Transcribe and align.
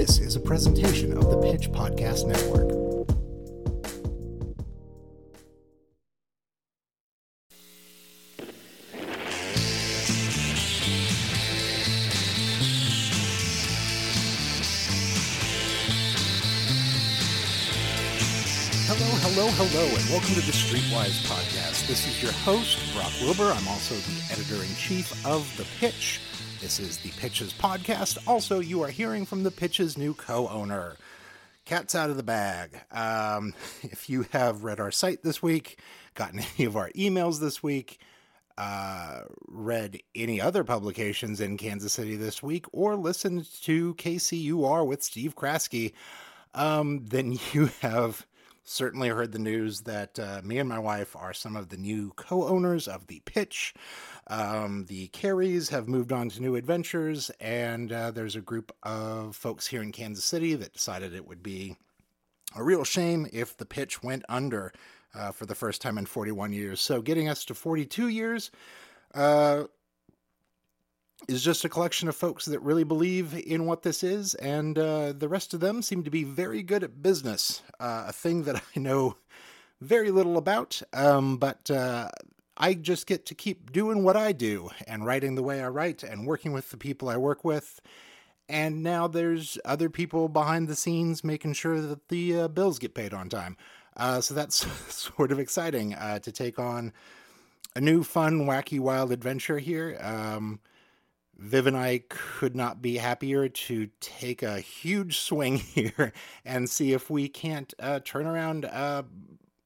This 0.00 0.18
is 0.18 0.34
a 0.34 0.40
presentation 0.40 1.14
of 1.14 1.28
the 1.28 1.36
Pitch 1.42 1.70
Podcast 1.70 2.26
Network. 2.26 2.70
Hello, 18.86 19.06
hello, 19.20 19.48
hello, 19.50 19.84
and 19.84 20.08
welcome 20.08 20.34
to 20.34 20.40
the 20.40 20.50
Streetwise 20.50 21.20
Podcast. 21.26 21.86
This 21.86 22.06
is 22.08 22.22
your 22.22 22.32
host, 22.32 22.78
Brock 22.94 23.12
Wilbur. 23.20 23.52
I'm 23.52 23.68
also 23.68 23.94
the 23.96 24.32
editor 24.32 24.64
in 24.64 24.74
chief 24.76 25.12
of 25.26 25.54
The 25.58 25.66
Pitch. 25.78 26.20
This 26.60 26.78
is 26.78 26.98
the 26.98 27.08
Pitches 27.12 27.54
Podcast. 27.54 28.18
Also, 28.28 28.60
you 28.60 28.82
are 28.82 28.90
hearing 28.90 29.24
from 29.24 29.44
The 29.44 29.50
Pitches 29.50 29.96
new 29.96 30.12
co 30.12 30.46
owner. 30.46 30.96
Cat's 31.64 31.94
out 31.94 32.10
of 32.10 32.18
the 32.18 32.22
bag. 32.22 32.78
Um, 32.92 33.54
if 33.82 34.10
you 34.10 34.26
have 34.32 34.62
read 34.62 34.78
our 34.78 34.90
site 34.90 35.22
this 35.22 35.42
week, 35.42 35.78
gotten 36.14 36.40
any 36.58 36.66
of 36.66 36.76
our 36.76 36.90
emails 36.90 37.40
this 37.40 37.62
week, 37.62 37.98
uh, 38.58 39.22
read 39.48 40.02
any 40.14 40.38
other 40.38 40.62
publications 40.62 41.40
in 41.40 41.56
Kansas 41.56 41.94
City 41.94 42.16
this 42.16 42.42
week, 42.42 42.66
or 42.72 42.94
listened 42.94 43.48
to 43.62 43.94
KCUR 43.94 44.86
with 44.86 45.02
Steve 45.02 45.34
Kraske, 45.34 45.94
um, 46.52 47.06
then 47.06 47.38
you 47.54 47.70
have 47.80 48.26
certainly 48.64 49.08
heard 49.08 49.32
the 49.32 49.38
news 49.38 49.82
that 49.82 50.18
uh, 50.18 50.40
me 50.44 50.58
and 50.58 50.68
my 50.68 50.78
wife 50.78 51.16
are 51.16 51.32
some 51.32 51.56
of 51.56 51.68
the 51.68 51.76
new 51.76 52.12
co 52.16 52.46
owners 52.46 52.86
of 52.86 53.06
The 53.06 53.20
Pitch. 53.24 53.74
Um, 54.26 54.86
the 54.86 55.08
Careys 55.08 55.70
have 55.70 55.88
moved 55.88 56.12
on 56.12 56.28
to 56.30 56.40
new 56.40 56.56
adventures, 56.56 57.30
and 57.40 57.92
uh, 57.92 58.10
there's 58.10 58.36
a 58.36 58.40
group 58.40 58.72
of 58.82 59.34
folks 59.34 59.66
here 59.66 59.82
in 59.82 59.92
Kansas 59.92 60.24
City 60.24 60.54
that 60.54 60.72
decided 60.72 61.14
it 61.14 61.26
would 61.26 61.42
be 61.42 61.76
a 62.54 62.62
real 62.62 62.84
shame 62.84 63.26
if 63.32 63.56
The 63.56 63.66
Pitch 63.66 64.02
went 64.02 64.24
under 64.28 64.72
uh, 65.14 65.32
for 65.32 65.46
the 65.46 65.54
first 65.54 65.82
time 65.82 65.98
in 65.98 66.06
41 66.06 66.52
years. 66.52 66.80
So, 66.80 67.02
getting 67.02 67.28
us 67.28 67.44
to 67.46 67.54
42 67.54 68.08
years. 68.08 68.50
Is 71.30 71.44
just 71.44 71.64
a 71.64 71.68
collection 71.68 72.08
of 72.08 72.16
folks 72.16 72.46
that 72.46 72.58
really 72.58 72.82
believe 72.82 73.40
in 73.46 73.64
what 73.64 73.82
this 73.82 74.02
is, 74.02 74.34
and 74.34 74.76
uh, 74.76 75.12
the 75.12 75.28
rest 75.28 75.54
of 75.54 75.60
them 75.60 75.80
seem 75.80 76.02
to 76.02 76.10
be 76.10 76.24
very 76.24 76.60
good 76.60 76.82
at 76.82 77.02
business, 77.02 77.62
uh, 77.78 78.06
a 78.08 78.12
thing 78.12 78.42
that 78.44 78.56
I 78.76 78.80
know 78.80 79.14
very 79.80 80.10
little 80.10 80.36
about. 80.36 80.82
Um, 80.92 81.36
but 81.36 81.70
uh, 81.70 82.08
I 82.56 82.74
just 82.74 83.06
get 83.06 83.26
to 83.26 83.36
keep 83.36 83.70
doing 83.70 84.02
what 84.02 84.16
I 84.16 84.32
do 84.32 84.70
and 84.88 85.06
writing 85.06 85.36
the 85.36 85.42
way 85.44 85.62
I 85.62 85.68
write 85.68 86.02
and 86.02 86.26
working 86.26 86.52
with 86.52 86.70
the 86.70 86.76
people 86.76 87.08
I 87.08 87.16
work 87.16 87.44
with. 87.44 87.80
And 88.48 88.82
now 88.82 89.06
there's 89.06 89.56
other 89.64 89.88
people 89.88 90.28
behind 90.28 90.66
the 90.66 90.74
scenes 90.74 91.22
making 91.22 91.52
sure 91.52 91.80
that 91.80 92.08
the 92.08 92.40
uh, 92.40 92.48
bills 92.48 92.80
get 92.80 92.92
paid 92.92 93.14
on 93.14 93.28
time. 93.28 93.56
Uh, 93.96 94.20
so 94.20 94.34
that's 94.34 94.66
sort 94.92 95.30
of 95.30 95.38
exciting 95.38 95.94
uh, 95.94 96.18
to 96.18 96.32
take 96.32 96.58
on 96.58 96.92
a 97.76 97.80
new, 97.80 98.02
fun, 98.02 98.46
wacky, 98.46 98.80
wild 98.80 99.12
adventure 99.12 99.60
here. 99.60 99.96
Um, 100.00 100.58
Viv 101.40 101.66
and 101.66 101.76
I 101.76 102.02
could 102.10 102.54
not 102.54 102.82
be 102.82 102.98
happier 102.98 103.48
to 103.48 103.88
take 103.98 104.42
a 104.42 104.60
huge 104.60 105.18
swing 105.18 105.56
here 105.56 106.12
and 106.44 106.68
see 106.68 106.92
if 106.92 107.08
we 107.08 107.28
can't 107.28 107.72
uh, 107.78 108.00
turn 108.04 108.26
around 108.26 108.66
uh, 108.66 109.04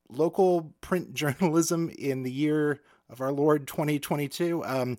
local 0.08 0.72
print 0.81 1.14
journalism 1.14 1.91
in 1.98 2.22
the 2.22 2.31
year 2.31 2.81
of 3.11 3.20
our 3.20 3.33
Lord 3.33 3.66
2022. 3.66 4.64
Um, 4.64 4.98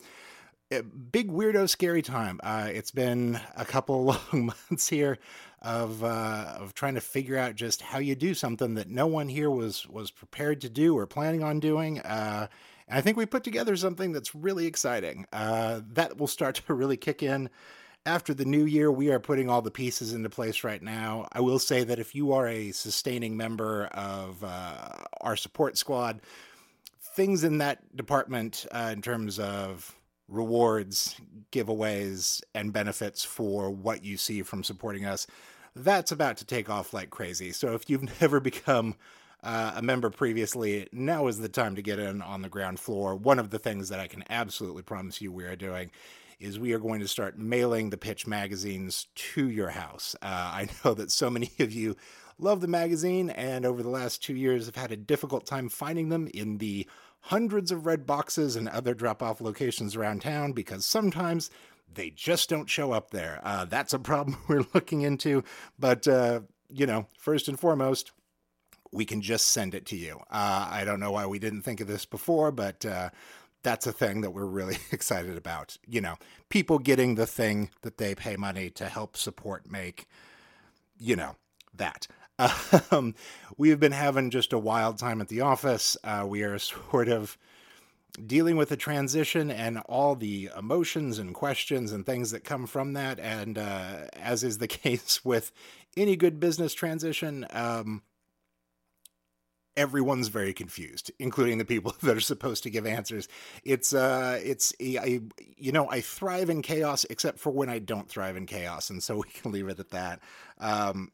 big 1.11 1.31
weirdo, 1.31 1.69
scary 1.69 2.01
time. 2.01 2.41
Uh, 2.43 2.67
it's 2.69 2.91
been 2.91 3.39
a 3.55 3.63
couple 3.63 4.03
long 4.33 4.51
months 4.69 4.89
here 4.89 5.17
of 5.61 6.03
uh, 6.03 6.57
of 6.57 6.73
trying 6.73 6.95
to 6.95 7.01
figure 7.01 7.37
out 7.37 7.55
just 7.55 7.81
how 7.81 7.99
you 7.99 8.15
do 8.15 8.33
something 8.33 8.73
that 8.75 8.89
no 8.89 9.07
one 9.07 9.29
here 9.29 9.49
was 9.49 9.87
was 9.87 10.11
prepared 10.11 10.59
to 10.61 10.69
do 10.69 10.97
or 10.97 11.07
planning 11.07 11.41
on 11.41 11.61
doing. 11.61 12.01
I 12.89 13.01
think 13.01 13.17
we 13.17 13.25
put 13.25 13.43
together 13.43 13.75
something 13.75 14.11
that's 14.11 14.35
really 14.35 14.67
exciting. 14.67 15.25
Uh, 15.33 15.81
that 15.93 16.17
will 16.17 16.27
start 16.27 16.55
to 16.55 16.73
really 16.73 16.97
kick 16.97 17.23
in 17.23 17.49
after 18.05 18.33
the 18.33 18.45
new 18.45 18.65
year. 18.65 18.91
We 18.91 19.11
are 19.11 19.19
putting 19.19 19.49
all 19.49 19.61
the 19.61 19.71
pieces 19.71 20.13
into 20.13 20.29
place 20.29 20.63
right 20.63 20.81
now. 20.81 21.27
I 21.31 21.41
will 21.41 21.59
say 21.59 21.83
that 21.83 21.99
if 21.99 22.13
you 22.13 22.33
are 22.33 22.47
a 22.47 22.71
sustaining 22.71 23.35
member 23.37 23.85
of 23.87 24.43
uh, 24.43 24.89
our 25.21 25.35
support 25.35 25.77
squad, 25.77 26.21
things 27.15 27.43
in 27.43 27.57
that 27.57 27.95
department 27.95 28.65
uh, 28.71 28.91
in 28.93 29.01
terms 29.01 29.39
of 29.39 29.95
rewards, 30.27 31.15
giveaways, 31.51 32.41
and 32.53 32.73
benefits 32.73 33.23
for 33.23 33.69
what 33.69 34.03
you 34.03 34.17
see 34.17 34.43
from 34.43 34.63
supporting 34.63 35.05
us, 35.05 35.25
that's 35.75 36.11
about 36.11 36.37
to 36.37 36.45
take 36.45 36.69
off 36.69 36.93
like 36.93 37.09
crazy. 37.09 37.51
So 37.51 37.73
if 37.73 37.89
you've 37.89 38.03
never 38.21 38.39
become 38.39 38.95
uh, 39.45 39.73
a 39.75 39.81
member 39.81 40.09
previously, 40.09 40.87
now 40.91 41.27
is 41.27 41.37
the 41.37 41.47
time 41.47 41.75
to 41.75 41.81
get 41.81 41.99
in 41.99 42.21
on 42.21 42.41
the 42.41 42.49
ground 42.49 42.79
floor. 42.79 43.15
One 43.15 43.37
of 43.37 43.51
the 43.51 43.59
things 43.59 43.89
that 43.89 43.99
I 43.99 44.07
can 44.07 44.23
absolutely 44.29 44.81
promise 44.81 45.21
you 45.21 45.31
we 45.31 45.45
are 45.45 45.55
doing 45.55 45.91
is 46.39 46.59
we 46.59 46.73
are 46.73 46.79
going 46.79 46.99
to 46.99 47.07
start 47.07 47.37
mailing 47.37 47.91
the 47.91 47.97
pitch 47.97 48.25
magazines 48.25 49.07
to 49.15 49.47
your 49.47 49.69
house. 49.69 50.15
Uh, 50.21 50.25
I 50.25 50.67
know 50.83 50.95
that 50.95 51.11
so 51.11 51.29
many 51.29 51.51
of 51.59 51.71
you 51.71 51.95
love 52.39 52.59
the 52.59 52.67
magazine, 52.67 53.29
and 53.29 53.65
over 53.65 53.83
the 53.83 53.89
last 53.89 54.23
two 54.23 54.35
years 54.35 54.65
have 54.65 54.75
had 54.75 54.91
a 54.91 54.97
difficult 54.97 55.45
time 55.45 55.69
finding 55.69 56.09
them 56.09 56.27
in 56.33 56.57
the 56.57 56.87
hundreds 57.21 57.71
of 57.71 57.85
red 57.85 58.05
boxes 58.05 58.55
and 58.55 58.67
other 58.67 58.93
drop 58.95 59.21
off 59.21 59.41
locations 59.41 59.95
around 59.95 60.21
town 60.21 60.53
because 60.53 60.85
sometimes 60.85 61.51
they 61.93 62.09
just 62.09 62.49
don't 62.49 62.69
show 62.69 62.91
up 62.91 63.11
there. 63.11 63.39
Uh, 63.43 63.65
that's 63.65 63.93
a 63.93 63.99
problem 64.11 64.37
we're 64.47 64.65
looking 64.73 65.01
into. 65.01 65.43
But, 65.77 66.07
uh, 66.07 66.41
you 66.69 66.87
know, 66.87 67.05
first 67.17 67.47
and 67.47 67.59
foremost, 67.59 68.11
we 68.95 69.05
can 69.05 69.21
just 69.21 69.47
send 69.47 69.75
it 69.75 69.85
to 69.87 69.97
you. 69.97 70.21
Uh, 70.31 70.67
I 70.71 70.85
don't 70.85 71.01
know 71.01 71.11
why 71.11 71.25
we 71.25 71.37
didn't 71.37 71.63
think 71.63 71.81
of 71.81 71.87
this 71.87 72.05
before, 72.05 72.51
but 72.51 72.85
uh, 72.85 73.09
that's 73.61 73.85
a 73.85 73.91
thing 73.91 74.21
that 74.21 74.31
we're 74.31 74.45
really 74.45 74.77
excited 74.91 75.37
about. 75.37 75.77
You 75.85 76.01
know, 76.01 76.15
people 76.49 76.79
getting 76.79 77.15
the 77.15 77.27
thing 77.27 77.69
that 77.81 77.97
they 77.97 78.15
pay 78.15 78.37
money 78.37 78.69
to 78.71 78.85
help 78.85 79.17
support 79.17 79.69
make, 79.69 80.07
you 80.97 81.15
know, 81.15 81.35
that. 81.73 82.07
Um, 82.91 83.15
we've 83.57 83.79
been 83.79 83.93
having 83.93 84.29
just 84.29 84.51
a 84.51 84.59
wild 84.59 84.97
time 84.97 85.21
at 85.21 85.29
the 85.29 85.39
office. 85.39 85.95
Uh, 86.03 86.25
we 86.27 86.43
are 86.43 86.59
sort 86.91 87.07
of 87.07 87.37
dealing 88.25 88.57
with 88.57 88.67
the 88.67 88.77
transition 88.77 89.49
and 89.49 89.79
all 89.87 90.15
the 90.15 90.49
emotions 90.57 91.17
and 91.17 91.33
questions 91.33 91.93
and 91.93 92.05
things 92.05 92.31
that 92.31 92.43
come 92.43 92.67
from 92.67 92.91
that. 92.93 93.21
And 93.21 93.57
uh, 93.57 94.07
as 94.13 94.43
is 94.43 94.57
the 94.57 94.67
case 94.67 95.23
with 95.23 95.53
any 95.95 96.17
good 96.17 96.39
business 96.39 96.73
transition, 96.73 97.45
um, 97.51 98.01
everyone's 99.77 100.29
very 100.29 100.53
confused, 100.53 101.11
including 101.19 101.57
the 101.57 101.65
people 101.65 101.95
that 102.03 102.15
are 102.15 102.21
supposed 102.21 102.63
to 102.63 102.69
give 102.69 102.85
answers. 102.85 103.27
It's 103.63 103.93
uh, 103.93 104.39
it's 104.43 104.73
I, 104.81 105.21
you 105.57 105.71
know 105.71 105.89
I 105.89 106.01
thrive 106.01 106.49
in 106.49 106.61
chaos 106.61 107.05
except 107.09 107.39
for 107.39 107.51
when 107.51 107.69
I 107.69 107.79
don't 107.79 108.09
thrive 108.09 108.35
in 108.35 108.45
chaos, 108.45 108.89
and 108.89 109.01
so 109.01 109.15
we 109.25 109.29
can 109.29 109.51
leave 109.51 109.67
it 109.67 109.79
at 109.79 109.91
that. 109.91 110.19
Um, 110.59 111.11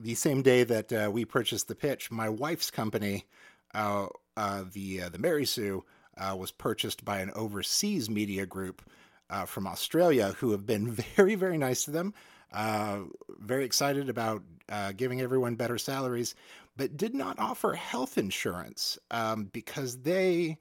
the 0.00 0.14
same 0.14 0.42
day 0.42 0.64
that 0.64 0.92
uh, 0.92 1.10
we 1.12 1.24
purchased 1.24 1.68
the 1.68 1.74
pitch, 1.74 2.10
my 2.10 2.28
wife's 2.28 2.70
company, 2.70 3.26
uh, 3.74 4.06
uh, 4.36 4.64
the 4.72 5.02
uh, 5.02 5.08
the 5.10 5.18
Mary 5.18 5.44
Sue, 5.44 5.84
uh, 6.16 6.34
was 6.36 6.50
purchased 6.50 7.04
by 7.04 7.20
an 7.20 7.30
overseas 7.34 8.08
media 8.08 8.46
group 8.46 8.82
uh, 9.28 9.44
from 9.44 9.66
Australia, 9.66 10.34
who 10.38 10.52
have 10.52 10.66
been 10.66 10.90
very 11.16 11.34
very 11.34 11.58
nice 11.58 11.84
to 11.84 11.90
them. 11.90 12.14
Very 13.38 13.64
excited 13.64 14.08
about 14.08 14.42
giving 14.96 15.20
everyone 15.20 15.54
better 15.54 15.78
salaries, 15.78 16.34
but 16.76 16.96
did 16.96 17.14
not 17.14 17.38
offer 17.38 17.74
health 17.74 18.18
insurance 18.18 18.98
um, 19.10 19.44
because 19.52 20.02
they 20.02 20.58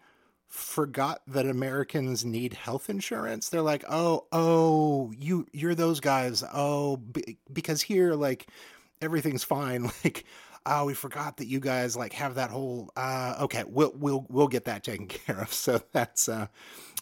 forgot 0.47 1.21
that 1.27 1.45
Americans 1.45 2.25
need 2.25 2.53
health 2.53 2.89
insurance. 2.89 3.49
They're 3.49 3.61
like, 3.61 3.85
oh, 3.89 4.25
oh, 4.31 5.11
you 5.17 5.45
you're 5.53 5.75
those 5.75 5.99
guys. 5.99 6.43
Oh, 6.53 6.99
because 7.51 7.81
here, 7.81 8.13
like 8.15 8.47
everything's 9.01 9.43
fine. 9.43 9.89
Like, 10.03 10.25
oh, 10.65 10.85
we 10.85 10.93
forgot 10.93 11.37
that 11.37 11.47
you 11.47 11.59
guys 11.59 11.95
like 11.95 12.13
have 12.13 12.35
that 12.35 12.51
whole. 12.51 12.89
Uh, 12.95 13.35
okay, 13.41 13.63
we'll 13.67 13.93
we'll 13.95 14.25
we'll 14.29 14.47
get 14.47 14.65
that 14.65 14.83
taken 14.83 15.07
care 15.07 15.39
of. 15.39 15.53
So 15.53 15.81
that's. 15.91 16.27
Uh, 16.27 16.47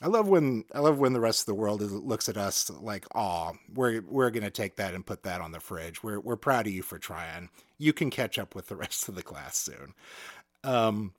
I 0.01 0.07
love 0.07 0.27
when 0.27 0.63
I 0.74 0.80
love 0.80 1.00
when 1.00 1.13
the 1.13 1.19
rest 1.19 1.42
of 1.42 1.45
the 1.48 1.56
world 1.56 1.81
is, 1.81 1.92
looks 1.92 2.30
at 2.30 2.38
us 2.38 2.69
like, 2.69 3.06
oh, 3.15 3.54
we're 3.74 4.01
we're 4.01 4.30
gonna 4.30 4.51
take 4.51 4.75
that 4.75 4.94
and 4.94 5.06
put 5.06 5.24
that 5.24 5.42
on 5.42 5.51
the 5.51 5.59
fridge. 5.59 6.04
We're 6.04 6.19
we're 6.19 6.36
proud 6.36 6.68
of 6.68 6.74
you 6.74 6.83
for 6.83 7.00
trying. 7.00 7.50
You 7.77 7.94
can 7.94 8.09
catch 8.09 8.39
up 8.39 8.56
with 8.56 8.68
the 8.68 8.75
rest 8.75 9.07
of 9.07 9.15
the 9.15 9.24
class 9.24 9.57
soon. 9.57 9.94
Um, 10.63 11.13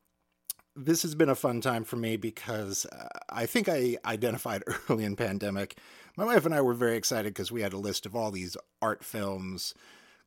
this 0.76 1.02
has 1.02 1.14
been 1.14 1.28
a 1.28 1.34
fun 1.34 1.60
time 1.60 1.84
for 1.84 1.96
me 1.96 2.16
because 2.16 2.86
uh, 2.86 3.08
I 3.28 3.46
think 3.46 3.68
I 3.68 3.96
identified 4.04 4.62
early 4.88 5.04
in 5.04 5.16
pandemic. 5.16 5.76
My 6.16 6.24
wife 6.24 6.46
and 6.46 6.54
I 6.54 6.60
were 6.60 6.74
very 6.74 6.96
excited 6.96 7.34
because 7.34 7.52
we 7.52 7.62
had 7.62 7.72
a 7.72 7.78
list 7.78 8.06
of 8.06 8.14
all 8.14 8.30
these 8.30 8.56
art 8.80 9.04
films, 9.04 9.74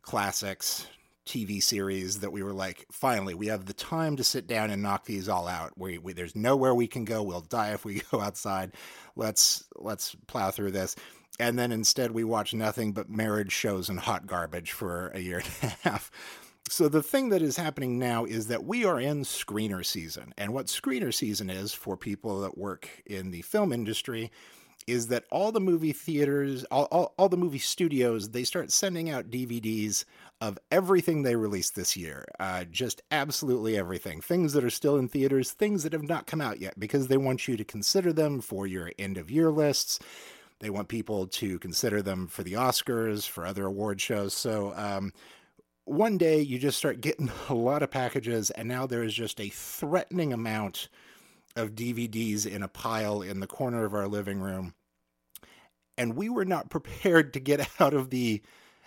classics, 0.02 0.88
TV 1.26 1.62
series 1.62 2.20
that 2.20 2.32
we 2.32 2.44
were 2.44 2.54
like, 2.54 2.86
finally, 2.92 3.34
we 3.34 3.48
have 3.48 3.66
the 3.66 3.74
time 3.74 4.16
to 4.18 4.24
sit 4.24 4.48
down 4.48 4.72
and 4.72 4.82
knock 4.82 5.06
these 5.06 5.30
all 5.30 5.48
out. 5.48 5.78
We, 5.78 5.98
we, 5.98 6.14
there's 6.14 6.36
nowhere 6.36 6.74
we 6.74 6.88
can 6.88 7.06
go. 7.06 7.22
We'll 7.22 7.42
die 7.42 7.74
if 7.74 7.86
we 7.86 8.02
go 8.12 8.20
outside. 8.20 8.72
Let's 9.16 9.64
let's 9.76 10.16
plow 10.28 10.52
through 10.52 10.72
this. 10.72 10.96
And 11.40 11.58
then 11.58 11.72
instead 11.72 12.12
we 12.12 12.24
watch 12.24 12.54
nothing 12.54 12.92
but 12.92 13.10
marriage 13.10 13.52
shows 13.52 13.90
and 13.90 14.00
hot 14.00 14.28
garbage 14.28 14.72
for 14.72 15.10
a 15.10 15.20
year 15.20 15.44
and 15.62 15.72
a 15.72 15.76
half. 15.90 16.12
So 16.70 16.88
the 16.88 17.04
thing 17.04 17.30
that 17.30 17.42
is 17.42 17.58
happening 17.58 18.00
now 18.00 18.26
is 18.26 18.48
that 18.48 18.64
we 18.64 18.86
are 18.86 19.00
in 19.00 19.24
screener 19.24 19.86
season. 19.86 20.34
And 20.38 20.54
what 20.54 20.68
screener 20.68 21.14
season 21.14 21.50
is 21.50 21.74
for 21.74 21.98
people 21.98 22.42
that 22.42 22.58
work 22.58 22.88
in 23.06 23.32
the 23.32 23.42
film 23.42 23.74
industry 23.74 24.32
is 24.88 25.08
that 25.08 25.26
all 25.32 25.52
the 25.52 25.60
movie 25.60 25.92
theaters, 25.92 26.64
all, 26.66 26.86
all, 26.86 27.14
all, 27.18 27.30
the 27.30 27.38
movie 27.38 27.60
studios, 27.60 28.30
they 28.30 28.44
start 28.44 28.72
sending 28.72 29.10
out 29.10 29.30
DVDs 29.30 30.06
of 30.40 30.58
everything 30.72 31.22
they 31.22 31.36
released 31.36 31.76
this 31.76 31.96
year. 31.96 32.26
Uh, 32.40 32.64
just 32.66 33.02
absolutely 33.12 33.78
everything. 33.78 34.22
Things 34.22 34.54
that 34.54 34.64
are 34.64 34.72
still 34.72 34.98
in 34.98 35.08
theaters, 35.08 35.52
things 35.52 35.84
that 35.84 35.94
have 35.94 36.08
not 36.08 36.26
come 36.26 36.42
out 36.42 36.60
yet, 36.60 36.80
because 36.80 37.08
they 37.08 37.18
want 37.18 37.48
you 37.48 37.58
to 37.58 37.64
consider 37.64 38.12
them 38.12 38.42
for 38.42 38.66
your 38.66 38.92
end 38.98 39.18
of 39.18 39.30
year 39.30 39.52
lists. 39.52 40.00
They 40.62 40.70
want 40.70 40.88
people 40.88 41.28
to 41.28 41.60
consider 41.60 42.02
them 42.04 42.28
for 42.28 42.44
the 42.44 42.54
Oscars, 42.54 43.28
for 43.28 43.46
other 43.46 43.66
award 43.66 44.00
shows. 44.00 44.34
So, 44.34 44.74
um, 44.76 45.12
one 45.86 46.20
day 46.20 46.40
you 46.40 46.60
just 46.60 46.78
start 46.78 47.02
getting 47.02 47.32
a 47.50 47.54
lot 47.54 47.84
of 47.84 47.92
packages, 47.92 48.52
and 48.52 48.68
now 48.68 48.86
there 48.86 49.04
is 49.04 49.14
just 49.14 49.42
a 49.42 49.50
threatening 49.50 50.32
amount 50.32 50.88
of 51.56 51.72
DVDs 51.72 52.46
in 52.46 52.64
a 52.64 52.68
pile 52.68 53.22
in 53.22 53.40
the 53.40 53.48
corner 53.48 53.84
of 53.84 53.94
our 53.94 54.08
living 54.08 54.40
room. 54.40 54.76
And 55.98 56.16
we 56.16 56.30
were 56.30 56.46
not 56.46 56.70
prepared 56.70 57.34
to 57.34 57.40
get 57.40 57.68
out 57.80 57.94
of 57.94 58.10
the 58.10 58.42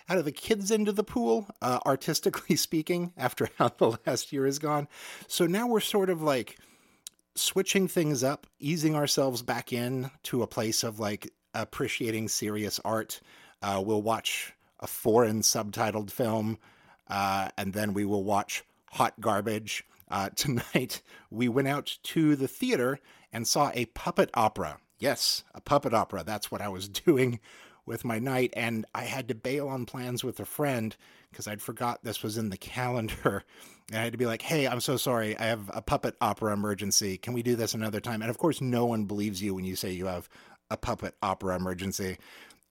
out 0.07 0.19
of 0.19 0.27
the 0.27 0.33
kids 0.33 0.71
into 0.71 0.93
the 0.93 1.03
pool, 1.03 1.47
uh, 1.63 1.81
artistically 1.87 2.57
speaking, 2.57 3.13
after 3.17 3.49
how 3.57 3.69
the 3.69 3.97
last 4.07 4.33
year 4.33 4.45
has 4.45 4.59
gone. 4.59 4.87
So 5.27 5.47
now 5.47 5.67
we're 5.67 5.81
sort 5.81 6.11
of 6.11 6.23
like 6.23 6.59
switching 7.35 7.89
things 7.89 8.23
up, 8.23 8.47
easing 8.61 8.95
ourselves 8.95 9.43
back 9.43 9.73
in 9.73 10.11
to 10.25 10.43
a 10.43 10.47
place 10.47 10.85
of 10.85 11.01
like 11.01 11.33
appreciating 11.55 12.29
serious 12.29 12.81
art. 12.85 13.21
Uh, 13.63 13.83
we'll 13.85 14.03
watch 14.03 14.53
a 14.81 14.87
foreign 14.87 15.41
subtitled 15.41 16.11
film 16.11 16.59
uh, 17.09 17.49
and 17.57 17.73
then 17.73 17.95
we 17.95 18.05
will 18.05 18.25
watch 18.25 18.65
Hot 18.93 19.19
Garbage. 19.21 19.85
Uh, 20.11 20.31
tonight, 20.35 21.03
we 21.31 21.49
went 21.49 21.69
out 21.69 21.97
to 22.03 22.37
the 22.37 22.49
theater 22.49 22.99
and 23.33 23.47
saw 23.47 23.71
a 23.75 23.87
puppet 23.87 24.31
opera. 24.35 24.79
Yes, 24.99 25.45
a 25.55 25.61
puppet 25.61 25.93
opera. 25.93 26.23
That's 26.25 26.51
what 26.51 26.61
I 26.61 26.69
was 26.69 26.89
doing 27.07 27.41
with 27.87 28.05
my 28.05 28.19
night. 28.19 28.53
And 28.57 28.87
I 28.95 29.05
had 29.05 29.29
to 29.29 29.35
bail 29.35 29.69
on 29.69 29.85
plans 29.85 30.25
with 30.25 30.41
a 30.41 30.45
friend 30.45 30.97
because 31.31 31.47
I'd 31.47 31.61
forgot 31.61 32.03
this 32.03 32.23
was 32.23 32.39
in 32.39 32.51
the 32.51 32.57
calendar. 32.57 33.45
And 33.91 33.99
I 33.99 34.05
had 34.05 34.13
to 34.13 34.19
be 34.19 34.25
like, 34.25 34.41
hey, 34.41 34.67
I'm 34.67 34.81
so 34.81 34.97
sorry. 34.97 35.37
I 35.37 35.43
have 35.43 35.71
a 35.75 35.83
puppet 35.83 36.17
opera 36.19 36.55
emergency. 36.55 37.19
Can 37.19 37.35
we 37.35 37.43
do 37.43 37.55
this 37.55 37.75
another 37.75 38.01
time? 38.01 38.23
And 38.23 38.31
of 38.31 38.39
course, 38.39 38.63
no 38.63 38.87
one 38.87 39.05
believes 39.05 39.43
you 39.43 39.55
when 39.55 39.67
you 39.67 39.77
say 39.77 39.93
you 39.93 40.07
have 40.07 40.27
a 40.71 40.77
puppet 40.77 41.15
opera 41.23 41.57
emergency. 41.57 42.19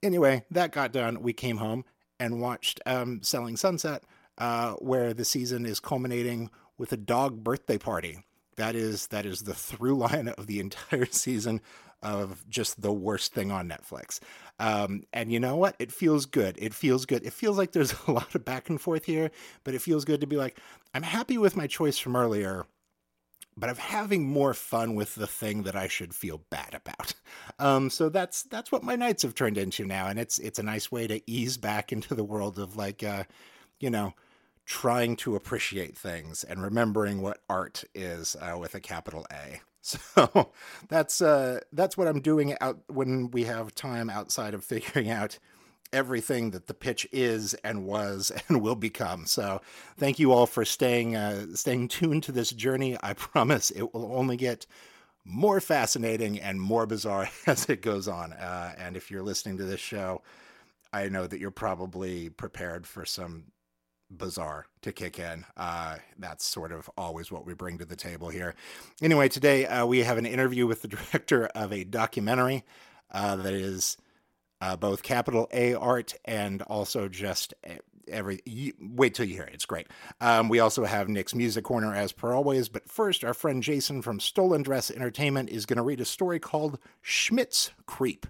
Anyway, 0.01 0.43
that 0.51 0.71
got 0.71 0.91
done. 0.91 1.21
We 1.21 1.33
came 1.33 1.57
home 1.57 1.85
and 2.19 2.41
watched 2.41 2.81
um, 2.85 3.21
Selling 3.21 3.57
Sunset, 3.57 4.03
uh, 4.37 4.73
where 4.73 5.13
the 5.13 5.25
season 5.25 5.65
is 5.65 5.79
culminating 5.79 6.49
with 6.77 6.91
a 6.91 6.97
dog 6.97 7.43
birthday 7.43 7.77
party. 7.77 8.19
That 8.55 8.75
is 8.75 9.07
that 9.07 9.25
is 9.25 9.43
the 9.43 9.53
through 9.53 9.97
line 9.97 10.27
of 10.29 10.47
the 10.47 10.59
entire 10.61 11.05
season 11.05 11.61
of 12.03 12.47
just 12.49 12.81
the 12.81 12.91
worst 12.91 13.33
thing 13.33 13.49
on 13.49 13.69
Netflix. 13.69 14.19
Um, 14.59 15.03
and 15.13 15.31
you 15.31 15.39
know 15.39 15.55
what? 15.55 15.75
It 15.79 15.91
feels 15.91 16.25
good. 16.25 16.57
It 16.59 16.73
feels 16.73 17.05
good. 17.05 17.25
It 17.25 17.33
feels 17.33 17.57
like 17.57 17.71
there's 17.71 17.95
a 18.07 18.11
lot 18.11 18.35
of 18.35 18.45
back 18.45 18.69
and 18.69 18.79
forth 18.79 19.05
here, 19.05 19.31
but 19.63 19.73
it 19.73 19.81
feels 19.81 20.05
good 20.05 20.21
to 20.21 20.27
be 20.27 20.35
like, 20.35 20.59
I'm 20.93 21.03
happy 21.03 21.37
with 21.37 21.55
my 21.55 21.65
choice 21.65 21.97
from 21.97 22.15
earlier, 22.15 22.65
but 23.55 23.69
I'm 23.69 23.75
having 23.75 24.27
more 24.27 24.53
fun 24.53 24.95
with 24.95 25.15
the 25.15 25.27
thing 25.27 25.63
that 25.63 25.75
I 25.75 25.88
should 25.88 26.13
feel 26.13 26.41
bad 26.50 26.73
about. 26.73 27.13
Um, 27.59 27.89
so 27.89 28.09
that's 28.09 28.44
that's 28.44 28.71
what 28.71 28.83
my 28.83 28.95
nights 28.95 29.23
have 29.23 29.35
turned 29.35 29.57
into 29.57 29.85
now, 29.85 30.07
and 30.07 30.19
it's 30.19 30.39
it's 30.39 30.59
a 30.59 30.63
nice 30.63 30.91
way 30.91 31.07
to 31.07 31.21
ease 31.29 31.57
back 31.57 31.91
into 31.91 32.15
the 32.15 32.23
world 32.23 32.57
of 32.57 32.75
like, 32.75 33.03
uh, 33.03 33.23
you 33.79 33.89
know, 33.89 34.13
trying 34.65 35.15
to 35.17 35.35
appreciate 35.35 35.97
things 35.97 36.44
and 36.44 36.61
remembering 36.61 37.21
what 37.21 37.41
art 37.50 37.83
is 37.94 38.35
uh, 38.41 38.57
with 38.57 38.75
a 38.75 38.79
capital 38.79 39.25
A. 39.31 39.61
So 39.85 40.53
that's 40.88 41.21
uh, 41.21 41.59
that's 41.73 41.97
what 41.97 42.07
I'm 42.07 42.21
doing 42.21 42.55
out 42.61 42.79
when 42.88 43.31
we 43.31 43.44
have 43.44 43.75
time 43.75 44.09
outside 44.09 44.53
of 44.53 44.63
figuring 44.63 45.09
out 45.09 45.39
everything 45.93 46.51
that 46.51 46.67
the 46.67 46.73
pitch 46.73 47.07
is 47.11 47.53
and 47.55 47.85
was 47.85 48.31
and 48.47 48.61
will 48.61 48.75
become. 48.75 49.25
So 49.25 49.61
thank 49.97 50.19
you 50.19 50.31
all 50.31 50.45
for 50.45 50.65
staying 50.65 51.15
uh, 51.15 51.55
staying 51.55 51.87
tuned 51.87 52.23
to 52.23 52.31
this 52.31 52.49
journey. 52.49 52.97
I 53.01 53.13
promise 53.13 53.71
it 53.71 53.93
will 53.93 54.11
only 54.13 54.37
get 54.37 54.65
more 55.25 55.61
fascinating 55.61 56.39
and 56.39 56.59
more 56.59 56.85
bizarre 56.85 57.29
as 57.47 57.69
it 57.69 57.81
goes 57.81 58.07
on. 58.07 58.33
Uh, 58.33 58.73
and 58.77 58.97
if 58.97 59.09
you're 59.09 59.23
listening 59.23 59.57
to 59.57 59.63
this 59.63 59.79
show, 59.79 60.21
I 60.91 61.09
know 61.09 61.25
that 61.27 61.39
you're 61.39 61.51
probably 61.51 62.29
prepared 62.29 62.85
for 62.85 63.05
some 63.05 63.45
bizarre 64.11 64.67
to 64.81 64.91
kick 64.91 65.17
in. 65.17 65.45
Uh, 65.57 65.97
that's 66.19 66.45
sort 66.45 66.71
of 66.71 66.89
always 66.97 67.31
what 67.31 67.45
we 67.45 67.53
bring 67.53 67.77
to 67.79 67.85
the 67.85 67.95
table 67.95 68.29
here. 68.29 68.53
Anyway, 69.01 69.27
today 69.27 69.65
uh, 69.65 69.85
we 69.85 70.03
have 70.03 70.17
an 70.17 70.25
interview 70.25 70.67
with 70.67 70.81
the 70.81 70.87
director 70.87 71.47
of 71.47 71.73
a 71.73 71.83
documentary 71.83 72.63
uh, 73.11 73.35
that 73.37 73.53
is 73.53 73.97
uh, 74.63 74.77
both 74.77 75.04
capital 75.04 75.50
A 75.51 75.74
art 75.74 76.13
and 76.24 76.62
also 76.62 77.10
just 77.10 77.54
every. 78.07 78.39
You, 78.45 78.71
wait 78.80 79.13
till 79.13 79.25
you 79.25 79.33
hear 79.33 79.44
it; 79.44 79.54
it's 79.54 79.65
great. 79.65 79.88
Um, 80.21 80.48
we 80.48 80.62
also 80.62 80.86
have 80.86 81.10
Nick's 81.10 81.36
music 81.36 81.65
corner 81.65 81.94
as 81.94 82.13
per 82.13 82.33
always, 82.33 82.69
but 82.69 82.88
first, 82.89 83.25
our 83.25 83.33
friend 83.33 83.62
Jason 83.62 84.01
from 84.01 84.21
Stolen 84.21 84.63
Dress 84.63 84.89
Entertainment 84.89 85.50
is 85.50 85.65
going 85.65 85.77
to 85.77 85.83
read 85.83 86.00
a 86.00 86.06
story 86.06 86.39
called 86.39 86.80
Schmitt's 87.01 87.71
Creep. 87.86 88.25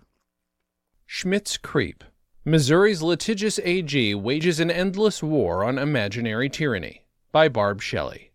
Schmitt's 1.05 1.57
Creep 1.57 2.03
Missouri's 2.43 3.03
litigious 3.03 3.59
AG 3.59 4.15
wages 4.15 4.59
an 4.59 4.71
endless 4.71 5.21
war 5.21 5.63
on 5.63 5.77
imaginary 5.77 6.49
tyranny 6.49 7.05
by 7.31 7.47
Barb 7.47 7.79
Shelly. 7.79 8.31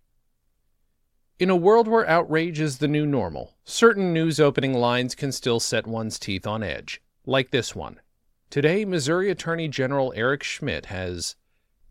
In 1.41 1.50
a 1.50 1.56
world 1.56 1.89
where 1.89 2.09
outrage 2.09 2.61
is 2.61 2.79
the 2.79 2.87
new 2.87 3.06
normal, 3.06 3.56
certain 3.65 4.12
news 4.12 4.39
opening 4.39 4.75
lines 4.75 5.17
can 5.17 5.33
still 5.33 5.59
set 5.59 5.87
one's 5.87 6.21
teeth 6.21 6.47
on 6.47 6.62
edge, 6.62 7.03
like 7.28 7.50
this 7.50 7.76
one. 7.76 8.00
Today, 8.50 8.84
Missouri 8.84 9.30
Attorney 9.30 9.69
General 9.69 10.12
Eric 10.16 10.42
Schmitt 10.42 10.86
has, 10.86 11.36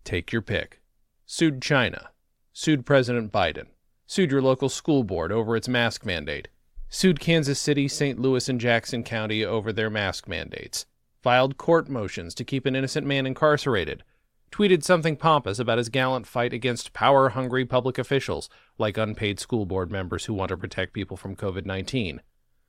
take 0.03 0.31
your 0.31 0.41
pick, 0.41 0.81
sued 1.25 1.61
China, 1.61 2.09
sued 2.51 2.85
President 2.85 3.31
Biden, 3.31 3.67
sued 4.07 4.31
your 4.31 4.41
local 4.41 4.67
school 4.67 5.03
board 5.03 5.31
over 5.31 5.55
its 5.55 5.67
mask 5.67 6.05
mandate, 6.05 6.47
sued 6.89 7.19
Kansas 7.19 7.59
City, 7.59 7.87
St. 7.87 8.19
Louis, 8.19 8.49
and 8.49 8.59
Jackson 8.59 9.03
County 9.03 9.45
over 9.45 9.71
their 9.71 9.89
mask 9.89 10.27
mandates 10.27 10.85
filed 11.27 11.57
court 11.57 11.89
motions 11.89 12.33
to 12.33 12.45
keep 12.45 12.65
an 12.65 12.73
innocent 12.73 13.05
man 13.05 13.25
incarcerated, 13.25 14.01
tweeted 14.49 14.81
something 14.81 15.17
pompous 15.17 15.59
about 15.59 15.77
his 15.77 15.89
gallant 15.89 16.25
fight 16.25 16.53
against 16.53 16.93
power 16.93 17.27
hungry 17.29 17.65
public 17.65 17.97
officials, 17.97 18.49
like 18.77 18.97
unpaid 18.97 19.37
school 19.37 19.65
board 19.65 19.91
members 19.91 20.23
who 20.23 20.33
want 20.33 20.47
to 20.47 20.55
protect 20.55 20.93
people 20.93 21.17
from 21.17 21.35
COVID 21.35 21.65
19, 21.65 22.21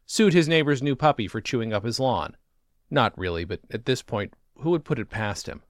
sued 0.06 0.32
his 0.32 0.48
neighbor's 0.48 0.82
new 0.82 0.96
puppy 0.96 1.28
for 1.28 1.40
chewing 1.40 1.72
up 1.72 1.84
his 1.84 2.00
lawn. 2.00 2.36
Not 2.90 3.16
really, 3.18 3.44
but 3.44 3.60
at 3.70 3.84
this 3.84 4.02
point, 4.02 4.34
who 4.58 4.70
would 4.70 4.84
put 4.84 4.98
it 4.98 5.10
past 5.10 5.48
him? 5.48 5.62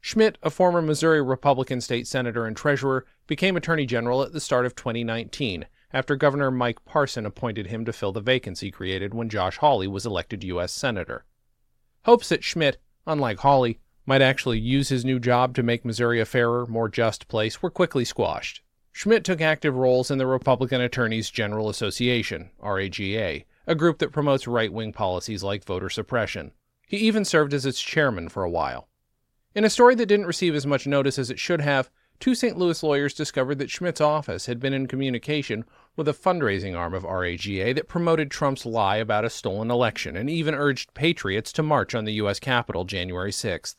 Schmitt, 0.00 0.36
a 0.42 0.50
former 0.50 0.82
Missouri 0.82 1.22
Republican 1.22 1.80
state 1.80 2.06
senator 2.06 2.46
and 2.46 2.56
treasurer, 2.56 3.06
became 3.26 3.56
attorney 3.56 3.86
general 3.86 4.22
at 4.22 4.32
the 4.32 4.40
start 4.40 4.66
of 4.66 4.74
2019 4.74 5.66
after 5.94 6.16
Governor 6.16 6.50
Mike 6.50 6.84
Parson 6.84 7.24
appointed 7.24 7.68
him 7.68 7.84
to 7.84 7.92
fill 7.92 8.12
the 8.12 8.20
vacancy 8.20 8.70
created 8.70 9.14
when 9.14 9.28
Josh 9.28 9.58
Hawley 9.58 9.86
was 9.86 10.04
elected 10.04 10.44
U.S. 10.44 10.72
Senator. 10.72 11.24
Hopes 12.04 12.28
that 12.28 12.44
Schmitt, 12.44 12.78
unlike 13.06 13.38
Hawley, 13.38 13.78
might 14.04 14.20
actually 14.20 14.58
use 14.58 14.88
his 14.88 15.04
new 15.04 15.18
job 15.18 15.54
to 15.54 15.62
make 15.62 15.84
Missouri 15.84 16.20
a 16.20 16.26
fairer, 16.26 16.66
more 16.66 16.88
just 16.88 17.28
place 17.28 17.62
were 17.62 17.70
quickly 17.70 18.04
squashed. 18.04 18.60
Schmitt 18.92 19.24
took 19.24 19.40
active 19.40 19.74
roles 19.74 20.10
in 20.10 20.18
the 20.18 20.26
Republican 20.26 20.80
Attorneys 20.80 21.30
General 21.30 21.68
Association, 21.68 22.50
RAGA, 22.60 23.44
a 23.66 23.74
group 23.74 23.98
that 23.98 24.12
promotes 24.12 24.46
right 24.46 24.72
wing 24.72 24.92
policies 24.92 25.42
like 25.42 25.64
voter 25.64 25.88
suppression. 25.88 26.52
He 26.86 26.98
even 26.98 27.24
served 27.24 27.54
as 27.54 27.66
its 27.66 27.80
chairman 27.80 28.28
for 28.28 28.44
a 28.44 28.50
while. 28.50 28.88
In 29.54 29.64
a 29.64 29.70
story 29.70 29.94
that 29.94 30.06
didn't 30.06 30.26
receive 30.26 30.54
as 30.54 30.66
much 30.66 30.86
notice 30.86 31.18
as 31.18 31.30
it 31.30 31.38
should 31.38 31.60
have, 31.60 31.90
two 32.20 32.34
St. 32.34 32.58
Louis 32.58 32.82
lawyers 32.82 33.14
discovered 33.14 33.58
that 33.58 33.70
Schmitt's 33.70 34.00
office 34.00 34.46
had 34.46 34.60
been 34.60 34.74
in 34.74 34.86
communication 34.86 35.64
with 35.96 36.08
a 36.08 36.12
fundraising 36.12 36.76
arm 36.76 36.92
of 36.92 37.04
RAGA 37.04 37.74
that 37.74 37.88
promoted 37.88 38.30
Trump's 38.30 38.66
lie 38.66 38.96
about 38.96 39.24
a 39.24 39.30
stolen 39.30 39.70
election 39.70 40.16
and 40.16 40.28
even 40.28 40.54
urged 40.54 40.92
patriots 40.94 41.52
to 41.52 41.62
march 41.62 41.94
on 41.94 42.04
the 42.04 42.14
U.S. 42.14 42.40
Capitol 42.40 42.84
January 42.84 43.30
6th. 43.30 43.76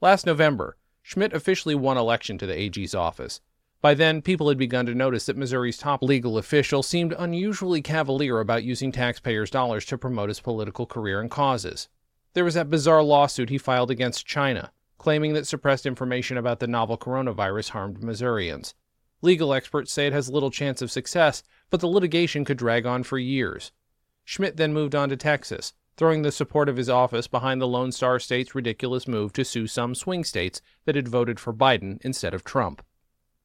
Last 0.00 0.26
November, 0.26 0.76
Schmitt 1.02 1.32
officially 1.32 1.74
won 1.74 1.98
election 1.98 2.38
to 2.38 2.46
the 2.46 2.58
AG's 2.58 2.94
office. 2.94 3.40
By 3.84 3.92
then, 3.92 4.22
people 4.22 4.48
had 4.48 4.56
begun 4.56 4.86
to 4.86 4.94
notice 4.94 5.26
that 5.26 5.36
Missouri's 5.36 5.76
top 5.76 6.02
legal 6.02 6.38
official 6.38 6.82
seemed 6.82 7.14
unusually 7.18 7.82
cavalier 7.82 8.40
about 8.40 8.64
using 8.64 8.90
taxpayers' 8.90 9.50
dollars 9.50 9.84
to 9.84 9.98
promote 9.98 10.30
his 10.30 10.40
political 10.40 10.86
career 10.86 11.20
and 11.20 11.30
causes. 11.30 11.90
There 12.32 12.46
was 12.46 12.54
that 12.54 12.70
bizarre 12.70 13.02
lawsuit 13.02 13.50
he 13.50 13.58
filed 13.58 13.90
against 13.90 14.24
China, 14.24 14.72
claiming 14.96 15.34
that 15.34 15.46
suppressed 15.46 15.84
information 15.84 16.38
about 16.38 16.60
the 16.60 16.66
novel 16.66 16.96
coronavirus 16.96 17.68
harmed 17.68 18.02
Missourians. 18.02 18.74
Legal 19.20 19.52
experts 19.52 19.92
say 19.92 20.06
it 20.06 20.14
has 20.14 20.30
little 20.30 20.50
chance 20.50 20.80
of 20.80 20.90
success, 20.90 21.42
but 21.68 21.80
the 21.80 21.86
litigation 21.86 22.46
could 22.46 22.56
drag 22.56 22.86
on 22.86 23.02
for 23.02 23.18
years. 23.18 23.70
Schmitt 24.24 24.56
then 24.56 24.72
moved 24.72 24.94
on 24.94 25.10
to 25.10 25.16
Texas, 25.18 25.74
throwing 25.98 26.22
the 26.22 26.32
support 26.32 26.70
of 26.70 26.78
his 26.78 26.88
office 26.88 27.28
behind 27.28 27.60
the 27.60 27.68
Lone 27.68 27.92
Star 27.92 28.18
State's 28.18 28.54
ridiculous 28.54 29.06
move 29.06 29.34
to 29.34 29.44
sue 29.44 29.66
some 29.66 29.94
swing 29.94 30.24
states 30.24 30.62
that 30.86 30.96
had 30.96 31.06
voted 31.06 31.38
for 31.38 31.52
Biden 31.52 31.98
instead 32.00 32.32
of 32.32 32.44
Trump. 32.44 32.82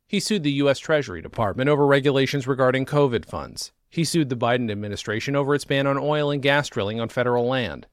He 0.10 0.20
sued 0.20 0.42
the 0.42 0.51
U.S. 0.54 0.80
Treasury 0.80 1.22
Department 1.22 1.70
over 1.70 1.86
regulations 1.86 2.48
regarding 2.48 2.88
COVID 2.88 3.25
funds. 3.25 3.72
He 3.92 4.04
sued 4.04 4.30
the 4.30 4.36
Biden 4.36 4.72
administration 4.72 5.36
over 5.36 5.54
its 5.54 5.66
ban 5.66 5.86
on 5.86 6.00
oil 6.00 6.32
and 6.32 6.42
gas 6.42 6.68
drilling 6.68 7.00
on 7.00 7.10
federal 7.10 7.46
land. 7.46 7.86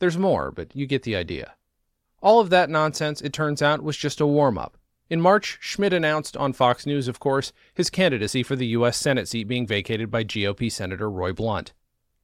There's 0.00 0.18
more, 0.18 0.50
but 0.50 0.74
you 0.74 0.84
get 0.84 1.04
the 1.04 1.14
idea. 1.14 1.54
All 2.20 2.40
of 2.40 2.50
that 2.50 2.70
nonsense, 2.70 3.20
it 3.20 3.32
turns 3.32 3.62
out, 3.62 3.84
was 3.84 3.96
just 3.96 4.20
a 4.20 4.26
warm 4.26 4.58
up. 4.58 4.78
In 5.08 5.20
March, 5.20 5.58
Schmitt 5.60 5.92
announced 5.92 6.36
on 6.36 6.52
Fox 6.52 6.86
News, 6.86 7.06
of 7.06 7.20
course, 7.20 7.52
his 7.72 7.88
candidacy 7.88 8.42
for 8.42 8.56
the 8.56 8.66
U.S. 8.66 8.96
Senate 8.96 9.28
seat 9.28 9.44
being 9.44 9.64
vacated 9.64 10.10
by 10.10 10.24
GOP 10.24 10.72
Senator 10.72 11.08
Roy 11.08 11.32
Blunt. 11.32 11.72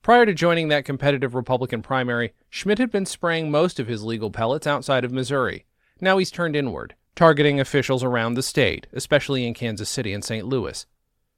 Prior 0.03 0.27
to 0.27 0.35
joining 0.35 0.67
that 0.69 0.85
competitive 0.85 1.37
Republican 1.37 1.83
primary, 1.83 2.35
Schmitt 2.51 2.79
had 2.79 2.91
been 2.91 3.07
spraying 3.07 3.53
most 3.53 3.79
of 3.79 3.87
his 3.87 4.03
legal 4.03 4.33
pellets 4.33 4.67
outside 4.67 5.05
of 5.05 5.13
Missouri. 5.13 5.67
Now 6.01 6.19
he's 6.19 6.33
turned 6.33 6.57
inward, 6.57 6.97
targeting 7.17 7.59
officials 7.59 8.05
around 8.05 8.35
the 8.35 8.43
state, 8.43 8.87
especially 8.93 9.45
in 9.45 9.55
Kansas 9.55 9.89
City 9.89 10.13
and 10.13 10.23
St. 10.23 10.47
Louis. 10.47 10.87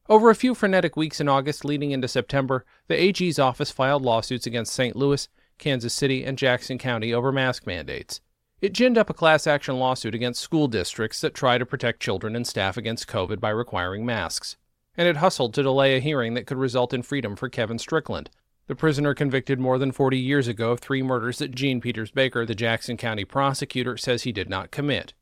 Over 0.09 0.29
a 0.29 0.35
few 0.35 0.55
frenetic 0.55 0.97
weeks 0.97 1.21
in 1.21 1.29
August 1.29 1.65
leading 1.65 1.93
into 1.93 2.09
September, 2.09 2.67
the 2.89 3.01
AG's 3.01 3.39
office 3.39 3.71
filed 3.71 4.03
lawsuits 4.03 4.47
against 4.47 4.75
St. 4.75 4.95
Louis, 4.95 5.29
Kansas 5.57 5.95
City, 5.95 6.25
and 6.25 6.37
Jackson 6.37 6.77
County 6.77 7.15
over 7.15 7.33
mask 7.33 7.67
mandates. 7.67 8.21
It 8.61 8.75
ginned 8.75 8.99
up 8.99 9.09
a 9.09 9.15
class 9.15 9.47
action 9.47 9.79
lawsuit 9.79 10.15
against 10.15 10.43
school 10.43 10.69
districts 10.69 11.21
that 11.23 11.33
try 11.33 11.57
to 11.57 11.65
protect 11.65 12.03
children 12.03 12.35
and 12.37 12.47
staff 12.47 12.77
against 12.77 13.09
COVID 13.09 13.41
by 13.41 13.51
requiring 13.51 14.05
masks. 14.05 14.57
And 14.97 15.07
it 15.07 15.19
hustled 15.19 15.55
to 15.55 15.63
delay 15.63 15.97
a 15.97 16.01
hearing 16.01 16.35
that 16.35 16.47
could 16.47 16.59
result 16.59 16.93
in 16.93 17.03
freedom 17.03 17.37
for 17.37 17.49
Kevin 17.49 17.79
Strickland, 17.79 18.31
the 18.69 18.75
prisoner 18.75 19.15
convicted 19.15 19.59
more 19.59 19.79
than 19.79 19.93
40 19.93 20.19
years 20.19 20.47
ago 20.47 20.73
of 20.73 20.81
three 20.81 21.03
murders 21.03 21.39
that 21.39 21.55
Jean 21.55 21.81
Peters 21.81 22.11
Baker, 22.11 22.45
the 22.45 22.55
Jackson 22.55 22.99
County 22.99 23.25
prosecutor, 23.25 23.97
says 23.97 24.23
he 24.23 24.33
did 24.33 24.51
not 24.51 24.71
commit. 24.71 25.15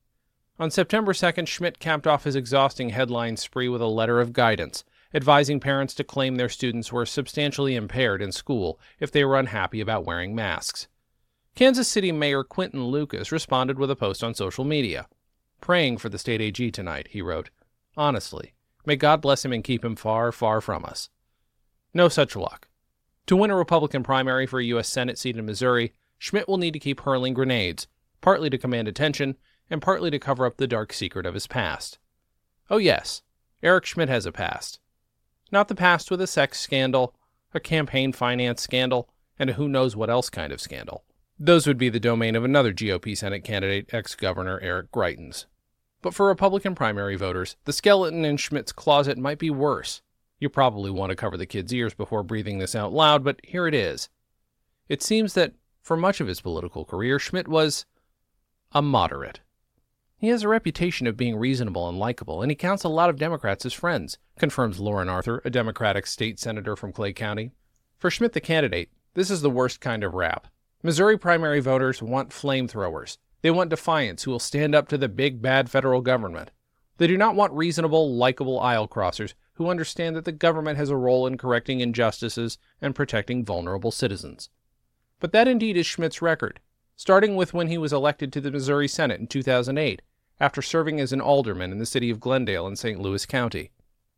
On 0.59 0.71
September 0.71 1.13
2nd, 1.13 1.47
Schmitt 1.47 1.79
capped 1.79 2.07
off 2.07 2.25
his 2.25 2.35
exhausting 2.35 2.89
headline 2.89 3.37
spree 3.37 3.69
with 3.69 3.83
a 3.83 3.87
letter 3.87 4.21
of 4.21 4.33
guidance, 4.33 4.85
advising 5.13 5.61
parents 5.61 5.95
to 5.95 6.05
claim 6.05 6.37
their 6.37 6.49
students 6.49 6.91
were 6.91 7.05
substantially 7.05 7.75
impaired 7.75 8.23
in 8.23 8.33
school 8.33 8.81
if 8.99 9.13
they 9.13 9.23
were 9.23 9.39
unhappy 9.39 9.83
about 9.83 10.07
wearing 10.07 10.35
masks. 10.35 10.89
Kansas 11.55 11.89
City 11.89 12.11
Mayor 12.11 12.43
Quinton 12.43 12.87
Lucas 12.87 13.31
responded 13.31 13.79
with 13.79 13.91
a 13.91 13.97
post 13.97 14.25
on 14.25 14.35
social 14.35 14.65
media. 14.65 15.07
Praying 15.61 15.99
for 15.99 16.09
the 16.09 16.19
state 16.19 16.41
AG 16.41 16.71
tonight, 16.71 17.09
he 17.11 17.21
wrote. 17.21 17.51
Honestly, 17.95 18.55
may 18.87 18.97
God 18.97 19.21
bless 19.21 19.45
him 19.45 19.53
and 19.53 19.65
keep 19.65 19.85
him 19.85 19.97
far, 19.97 20.33
far 20.33 20.63
from 20.63 20.87
us. 20.87 21.11
No 21.93 22.09
such 22.09 22.35
luck. 22.35 22.69
To 23.27 23.37
win 23.37 23.51
a 23.51 23.57
Republican 23.57 24.03
primary 24.03 24.47
for 24.47 24.61
a 24.61 24.65
U.S. 24.65 24.89
Senate 24.89 25.19
seat 25.19 25.37
in 25.37 25.45
Missouri, 25.45 25.93
Schmitt 26.19 26.49
will 26.49 26.59
need 26.59 26.73
to 26.73 26.79
keep 26.79 27.01
hurling 27.01 27.35
grenades, 27.35 27.89
partly 28.23 28.49
to 28.49 28.59
command 28.59 28.89
attention 28.89 29.37
and 29.71 29.83
partly 29.83 30.11
to 30.11 30.19
cover 30.19 30.47
up 30.47 30.57
the 30.57 30.67
dark 30.67 30.93
secret 30.93 31.27
of 31.27 31.35
his 31.35 31.47
past. 31.47 31.99
Oh, 32.71 32.79
yes, 32.79 33.23
Eric 33.63 33.85
Schmitt 33.85 34.09
has 34.09 34.27
a 34.27 34.33
past. 34.33 34.81
Not 35.51 35.69
the 35.69 35.75
past 35.75 36.11
with 36.11 36.21
a 36.21 36.27
sex 36.27 36.61
scandal, 36.61 37.15
a 37.55 37.61
campaign 37.61 38.13
finance 38.13 38.63
scandal, 38.63 39.09
and 39.39 39.51
a 39.51 39.53
who 39.55 39.69
knows 39.69 39.97
what 39.97 40.11
else 40.11 40.31
kind 40.31 40.53
of 40.53 40.61
scandal. 40.61 41.05
Those 41.39 41.67
would 41.67 41.79
be 41.79 41.89
the 41.89 42.01
domain 42.01 42.35
of 42.35 42.45
another 42.45 42.73
GOP 42.73 43.17
Senate 43.17 43.45
candidate, 43.45 43.93
ex 43.93 44.15
Governor 44.15 44.59
Eric 44.61 44.91
Greitens. 44.91 45.45
But 46.03 46.15
for 46.15 46.27
Republican 46.27 46.75
primary 46.75 47.17
voters, 47.17 47.57
the 47.65 47.73
skeleton 47.73 48.25
in 48.25 48.37
Schmitt's 48.37 48.73
closet 48.73 49.19
might 49.19 49.39
be 49.39 49.51
worse. 49.51 50.03
You 50.39 50.49
probably 50.49 50.91
want 50.91 51.11
to 51.11 51.17
cover 51.17 51.37
the 51.37 51.47
kid's 51.47 51.73
ears 51.73 51.95
before 51.95 52.23
breathing 52.23 52.59
this 52.59 52.75
out 52.75 52.93
loud, 52.93 53.25
but 53.25 53.41
here 53.43 53.67
it 53.67 53.75
is. 53.75 54.09
It 54.89 55.03
seems 55.03 55.35
that 55.35 55.55
for 55.83 55.97
much 55.97 56.21
of 56.21 56.27
his 56.27 56.41
political 56.41 56.85
career, 56.85 57.19
Schmitt 57.19 57.49
was 57.49 57.87
a 58.73 58.83
moderate. 58.83 59.41
He 60.19 60.29
has 60.29 60.43
a 60.43 60.49
reputation 60.49 61.07
of 61.07 61.17
being 61.17 61.37
reasonable 61.37 61.89
and 61.89 61.99
likable, 61.99 62.41
and 62.41 62.51
he 62.51 62.57
counts 62.57 62.85
a 62.85 62.89
lot 62.89 63.11
of 63.11 63.19
Democrats 63.19 63.67
as 63.67 63.75
friends, 63.75 64.17
confirms 64.39 64.81
Lauren 64.81 65.11
Arthur, 65.11 65.43
a 65.45 65.51
Democratic 65.51 66.07
state 66.07 66.39
senator 66.39 66.75
from 66.75 66.93
Clay 66.93 67.13
County. 67.13 67.53
For 67.99 68.11
Schmitt, 68.11 68.33
the 68.33 68.41
candidate, 68.41 68.91
this 69.13 69.31
is 69.31 69.43
the 69.43 69.51
worst 69.51 69.81
kind 69.81 70.03
of 70.03 70.15
rap. 70.15 70.47
Missouri 70.83 71.19
primary 71.19 71.61
voters 71.61 72.03
want 72.03 72.31
flamethrowers. 72.31 73.19
They 73.43 73.51
want 73.51 73.69
defiance 73.69 74.23
who 74.23 74.31
will 74.31 74.39
stand 74.39 74.75
up 74.75 74.89
to 74.89 74.97
the 74.97 75.09
big 75.09 75.43
bad 75.43 75.69
federal 75.69 76.01
government. 76.01 76.51
They 76.97 77.07
do 77.07 77.19
not 77.19 77.35
want 77.35 77.53
reasonable, 77.53 78.15
likable 78.15 78.59
aisle 78.59 78.89
crossers 78.89 79.35
who 79.55 79.69
understand 79.69 80.17
that 80.17 80.25
the 80.25 80.33
government 80.33 80.79
has 80.79 80.89
a 80.89 80.97
role 80.97 81.27
in 81.27 81.37
correcting 81.37 81.81
injustices 81.81 82.57
and 82.81 82.95
protecting 82.95 83.45
vulnerable 83.45 83.91
citizens. 83.91 84.49
But 85.21 85.33
that 85.33 85.49
indeed 85.49 85.77
is 85.77 85.87
Schmitt's 85.87 86.23
record, 86.23 86.61
starting 86.97 87.37
with 87.37 87.55
when 87.55 87.69
he 87.69 87.79
was 87.79 87.93
elected 87.93 88.33
to 88.33 88.41
the 88.41 88.51
Missouri 88.51 88.89
Senate 88.89 89.21
in 89.21 89.27
2008, 89.27 90.03
after 90.41 90.61
serving 90.61 90.99
as 90.99 91.13
an 91.13 91.21
alderman 91.21 91.71
in 91.71 91.79
the 91.79 91.87
city 91.87 92.11
of 92.11 92.21
Glendale 92.21 92.67
in 92.67 92.75
St. 92.75 93.01
Louis 93.01 93.25
County. 93.27 93.71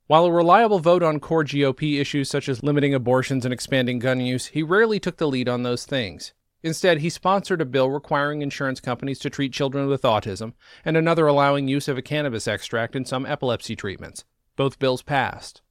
While 0.06 0.24
a 0.24 0.32
reliable 0.32 0.78
vote 0.78 1.02
on 1.02 1.20
core 1.20 1.44
GOP 1.44 2.00
issues 2.00 2.30
such 2.30 2.48
as 2.48 2.62
limiting 2.62 2.94
abortions 2.94 3.44
and 3.44 3.52
expanding 3.52 3.98
gun 3.98 4.20
use, 4.20 4.46
he 4.46 4.62
rarely 4.62 4.98
took 4.98 5.18
the 5.18 5.28
lead 5.28 5.48
on 5.48 5.64
those 5.64 5.84
things. 5.84 6.32
Instead, 6.62 7.00
he 7.00 7.10
sponsored 7.10 7.60
a 7.60 7.66
bill 7.66 7.90
requiring 7.90 8.42
insurance 8.42 8.80
companies 8.80 9.18
to 9.20 9.30
treat 9.30 9.52
children 9.52 9.86
with 9.86 10.02
autism 10.02 10.54
and 10.84 10.96
another 10.96 11.26
allowing 11.26 11.68
use 11.68 11.88
of 11.88 11.98
a 11.98 12.02
cannabis 12.02 12.48
extract 12.48 12.96
in 12.96 13.04
some 13.04 13.26
epilepsy 13.26 13.76
treatments. 13.76 14.24
Both 14.56 14.78
bills 14.78 15.02
passed. 15.02 15.62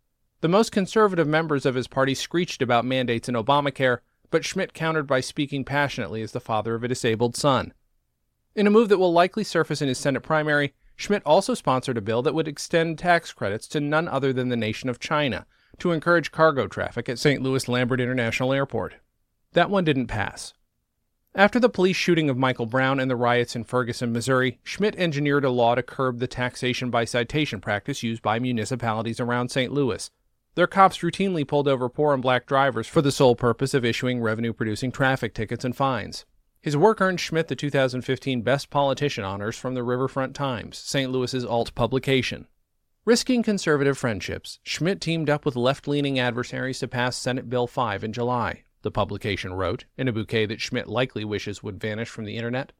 The 0.41 0.47
most 0.47 0.71
conservative 0.71 1.27
members 1.27 1.65
of 1.65 1.75
his 1.75 1.87
party 1.87 2.13
screeched 2.13 2.61
about 2.61 2.85
mandates 2.85 3.27
in 3.27 3.35
Obamacare, 3.35 3.99
but 4.29 4.45
Schmitt 4.45 4.73
countered 4.73 5.07
by 5.07 5.19
speaking 5.19 5.63
passionately 5.63 6.21
as 6.21 6.31
the 6.31 6.39
father 6.39 6.75
of 6.75 6.83
a 6.83 6.87
disabled 6.87 7.35
son. 7.35 7.73
In 8.55 8.67
a 8.67 8.71
move 8.71 8.89
that 8.89 8.97
will 8.97 9.13
likely 9.13 9.43
surface 9.43 9.81
in 9.81 9.87
his 9.87 9.97
Senate 9.97 10.23
primary, 10.23 10.73
Schmitt 10.95 11.21
also 11.25 11.53
sponsored 11.53 11.97
a 11.97 12.01
bill 12.01 12.21
that 12.23 12.33
would 12.33 12.47
extend 12.47 12.97
tax 12.97 13.31
credits 13.31 13.67
to 13.67 13.79
none 13.79 14.07
other 14.07 14.33
than 14.33 14.49
the 14.49 14.57
nation 14.57 14.89
of 14.89 14.99
China 14.99 15.45
to 15.77 15.91
encourage 15.91 16.31
cargo 16.31 16.67
traffic 16.67 17.07
at 17.07 17.19
St. 17.19 17.41
Louis 17.41 17.67
Lambert 17.67 18.01
International 18.01 18.51
Airport. 18.51 18.95
That 19.53 19.69
one 19.69 19.83
didn't 19.83 20.07
pass. 20.07 20.53
After 21.35 21.59
the 21.59 21.69
police 21.69 21.95
shooting 21.95 22.31
of 22.31 22.37
Michael 22.37 22.65
Brown 22.65 22.99
and 22.99 23.11
the 23.11 23.15
riots 23.15 23.55
in 23.55 23.63
Ferguson, 23.63 24.11
Missouri, 24.11 24.59
Schmitt 24.63 24.95
engineered 24.95 25.45
a 25.45 25.51
law 25.51 25.75
to 25.75 25.83
curb 25.83 26.17
the 26.17 26.25
taxation 26.25 26.89
by 26.89 27.05
citation 27.05 27.61
practice 27.61 28.01
used 28.01 28.23
by 28.23 28.39
municipalities 28.39 29.19
around 29.19 29.49
St. 29.49 29.71
Louis. 29.71 30.09
Their 30.57 30.65
cops 30.65 30.97
routinely 30.97 31.47
pulled 31.47 31.67
over 31.67 31.87
poor 31.87 32.15
and 32.15 32.23
black 32.23 32.47
drivers 32.47 32.87
for 32.87 33.03
the 33.03 33.11
sole 33.11 33.35
purpose 33.35 33.75
of 33.75 33.85
issuing 33.85 34.21
revenue 34.21 34.53
producing 34.53 34.91
traffic 34.91 35.35
tickets 35.35 35.63
and 35.63 35.75
fines. 35.75 36.25
His 36.59 36.75
work 36.75 36.99
earned 36.99 37.19
Schmitt 37.19 37.47
the 37.47 37.55
2015 37.55 38.41
Best 38.41 38.71
Politician 38.71 39.23
honors 39.23 39.55
from 39.55 39.75
the 39.75 39.83
Riverfront 39.83 40.33
Times, 40.33 40.79
St. 40.79 41.11
Louis's 41.11 41.45
alt 41.45 41.75
publication. 41.75 42.47
Risking 43.05 43.43
conservative 43.43 43.99
friendships, 43.99 44.57
Schmitt 44.63 44.99
teamed 44.99 45.29
up 45.29 45.45
with 45.45 45.55
left 45.55 45.87
leaning 45.87 46.17
adversaries 46.17 46.79
to 46.79 46.87
pass 46.87 47.15
Senate 47.15 47.51
Bill 47.51 47.67
5 47.67 48.03
in 48.03 48.11
July, 48.11 48.63
the 48.81 48.89
publication 48.89 49.53
wrote, 49.53 49.85
in 49.95 50.07
a 50.07 50.11
bouquet 50.11 50.47
that 50.47 50.59
Schmitt 50.59 50.87
likely 50.87 51.23
wishes 51.23 51.61
would 51.61 51.79
vanish 51.79 52.09
from 52.09 52.25
the 52.25 52.35
internet. 52.35 52.71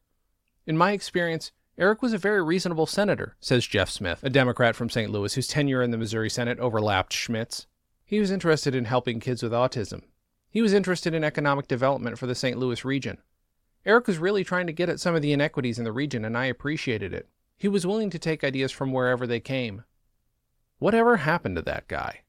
In 0.66 0.76
my 0.76 0.90
experience, 0.90 1.52
Eric 1.78 2.02
was 2.02 2.12
a 2.12 2.18
very 2.18 2.42
reasonable 2.42 2.86
senator, 2.86 3.36
says 3.38 3.64
Jeff 3.64 3.88
Smith, 3.88 4.24
a 4.24 4.30
Democrat 4.30 4.74
from 4.74 4.90
St. 4.90 5.12
Louis 5.12 5.32
whose 5.32 5.46
tenure 5.46 5.80
in 5.80 5.92
the 5.92 5.96
Missouri 5.96 6.28
Senate 6.28 6.58
overlapped 6.58 7.12
Schmitt's. 7.12 7.67
He 8.08 8.20
was 8.20 8.30
interested 8.30 8.74
in 8.74 8.86
helping 8.86 9.20
kids 9.20 9.42
with 9.42 9.52
autism. 9.52 10.00
He 10.48 10.62
was 10.62 10.72
interested 10.72 11.12
in 11.12 11.22
economic 11.22 11.68
development 11.68 12.18
for 12.18 12.26
the 12.26 12.34
St. 12.34 12.56
Louis 12.56 12.82
region. 12.82 13.18
Eric 13.84 14.06
was 14.06 14.16
really 14.16 14.44
trying 14.44 14.66
to 14.66 14.72
get 14.72 14.88
at 14.88 14.98
some 14.98 15.14
of 15.14 15.20
the 15.20 15.34
inequities 15.34 15.78
in 15.78 15.84
the 15.84 15.92
region, 15.92 16.24
and 16.24 16.34
I 16.34 16.46
appreciated 16.46 17.12
it. 17.12 17.28
He 17.58 17.68
was 17.68 17.86
willing 17.86 18.08
to 18.08 18.18
take 18.18 18.42
ideas 18.42 18.72
from 18.72 18.94
wherever 18.94 19.26
they 19.26 19.40
came. 19.40 19.84
Whatever 20.78 21.18
happened 21.18 21.56
to 21.56 21.62
that 21.62 21.86
guy? 21.86 22.22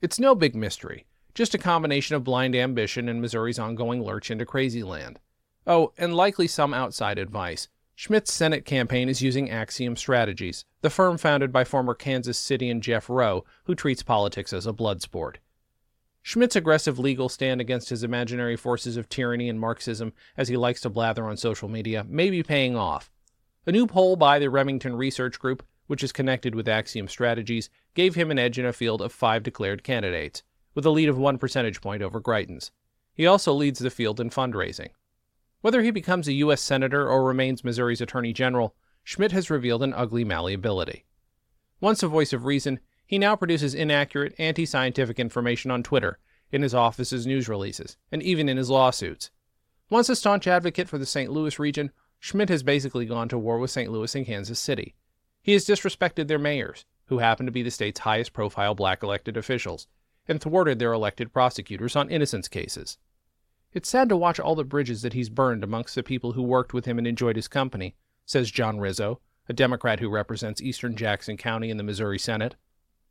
It's 0.00 0.20
no 0.20 0.36
big 0.36 0.54
mystery. 0.54 1.06
Just 1.34 1.56
a 1.56 1.58
combination 1.58 2.14
of 2.14 2.22
blind 2.22 2.54
ambition 2.54 3.08
and 3.08 3.20
Missouri's 3.20 3.58
ongoing 3.58 4.04
lurch 4.04 4.30
into 4.30 4.46
crazy 4.46 4.84
land. 4.84 5.18
Oh, 5.66 5.92
and 5.98 6.14
likely 6.14 6.46
some 6.46 6.72
outside 6.72 7.18
advice. 7.18 7.66
Schmitt's 8.02 8.32
Senate 8.32 8.64
campaign 8.64 9.10
is 9.10 9.20
using 9.20 9.50
Axiom 9.50 9.94
Strategies, 9.94 10.64
the 10.80 10.88
firm 10.88 11.18
founded 11.18 11.52
by 11.52 11.64
former 11.64 11.92
Kansas 11.92 12.38
City 12.38 12.70
and 12.70 12.82
Jeff 12.82 13.10
Roe, 13.10 13.44
who 13.64 13.74
treats 13.74 14.02
politics 14.02 14.54
as 14.54 14.64
a 14.64 14.72
blood 14.72 15.02
sport. 15.02 15.38
Schmitt's 16.22 16.56
aggressive 16.56 16.98
legal 16.98 17.28
stand 17.28 17.60
against 17.60 17.90
his 17.90 18.02
imaginary 18.02 18.56
forces 18.56 18.96
of 18.96 19.10
tyranny 19.10 19.50
and 19.50 19.60
Marxism, 19.60 20.14
as 20.34 20.48
he 20.48 20.56
likes 20.56 20.80
to 20.80 20.88
blather 20.88 21.26
on 21.26 21.36
social 21.36 21.68
media, 21.68 22.06
may 22.08 22.30
be 22.30 22.42
paying 22.42 22.74
off. 22.74 23.10
A 23.66 23.72
new 23.72 23.86
poll 23.86 24.16
by 24.16 24.38
the 24.38 24.48
Remington 24.48 24.96
Research 24.96 25.38
Group, 25.38 25.62
which 25.86 26.02
is 26.02 26.10
connected 26.10 26.54
with 26.54 26.70
Axiom 26.70 27.06
Strategies, 27.06 27.68
gave 27.92 28.14
him 28.14 28.30
an 28.30 28.38
edge 28.38 28.58
in 28.58 28.64
a 28.64 28.72
field 28.72 29.02
of 29.02 29.12
five 29.12 29.42
declared 29.42 29.84
candidates 29.84 30.42
with 30.74 30.86
a 30.86 30.90
lead 30.90 31.10
of 31.10 31.18
one 31.18 31.36
percentage 31.36 31.82
point 31.82 32.02
over 32.02 32.18
Greitens. 32.18 32.70
He 33.12 33.26
also 33.26 33.52
leads 33.52 33.78
the 33.78 33.90
field 33.90 34.20
in 34.20 34.30
fundraising. 34.30 34.88
Whether 35.60 35.82
he 35.82 35.90
becomes 35.90 36.26
a 36.26 36.32
U.S. 36.34 36.60
Senator 36.60 37.08
or 37.08 37.24
remains 37.24 37.64
Missouri's 37.64 38.00
Attorney 38.00 38.32
General, 38.32 38.74
Schmitt 39.04 39.32
has 39.32 39.50
revealed 39.50 39.82
an 39.82 39.92
ugly 39.94 40.24
malleability. 40.24 41.04
Once 41.80 42.02
a 42.02 42.08
voice 42.08 42.32
of 42.32 42.44
reason, 42.44 42.80
he 43.06 43.18
now 43.18 43.36
produces 43.36 43.74
inaccurate, 43.74 44.34
anti 44.38 44.64
scientific 44.64 45.18
information 45.18 45.70
on 45.70 45.82
Twitter, 45.82 46.18
in 46.52 46.62
his 46.62 46.74
office's 46.74 47.26
news 47.26 47.48
releases, 47.48 47.96
and 48.10 48.22
even 48.22 48.48
in 48.48 48.56
his 48.56 48.70
lawsuits. 48.70 49.30
Once 49.90 50.08
a 50.08 50.16
staunch 50.16 50.46
advocate 50.46 50.88
for 50.88 50.98
the 50.98 51.06
St. 51.06 51.30
Louis 51.30 51.58
region, 51.58 51.90
Schmitt 52.18 52.48
has 52.48 52.62
basically 52.62 53.06
gone 53.06 53.28
to 53.28 53.38
war 53.38 53.58
with 53.58 53.70
St. 53.70 53.90
Louis 53.90 54.14
and 54.14 54.26
Kansas 54.26 54.60
City. 54.60 54.94
He 55.42 55.52
has 55.52 55.66
disrespected 55.66 56.28
their 56.28 56.38
mayors, 56.38 56.84
who 57.06 57.18
happen 57.18 57.46
to 57.46 57.52
be 57.52 57.62
the 57.62 57.70
state's 57.70 58.00
highest 58.00 58.32
profile 58.32 58.74
black 58.74 59.02
elected 59.02 59.36
officials, 59.36 59.88
and 60.28 60.40
thwarted 60.40 60.78
their 60.78 60.92
elected 60.92 61.32
prosecutors 61.32 61.96
on 61.96 62.10
innocence 62.10 62.46
cases. 62.46 62.98
It's 63.72 63.88
sad 63.88 64.08
to 64.08 64.16
watch 64.16 64.40
all 64.40 64.56
the 64.56 64.64
bridges 64.64 65.02
that 65.02 65.12
he's 65.12 65.28
burned 65.28 65.62
amongst 65.62 65.94
the 65.94 66.02
people 66.02 66.32
who 66.32 66.42
worked 66.42 66.74
with 66.74 66.86
him 66.86 66.98
and 66.98 67.06
enjoyed 67.06 67.36
his 67.36 67.46
company, 67.46 67.94
says 68.26 68.50
John 68.50 68.80
Rizzo, 68.80 69.20
a 69.48 69.52
Democrat 69.52 70.00
who 70.00 70.08
represents 70.08 70.60
eastern 70.60 70.96
Jackson 70.96 71.36
County 71.36 71.70
in 71.70 71.76
the 71.76 71.84
Missouri 71.84 72.18
Senate. 72.18 72.56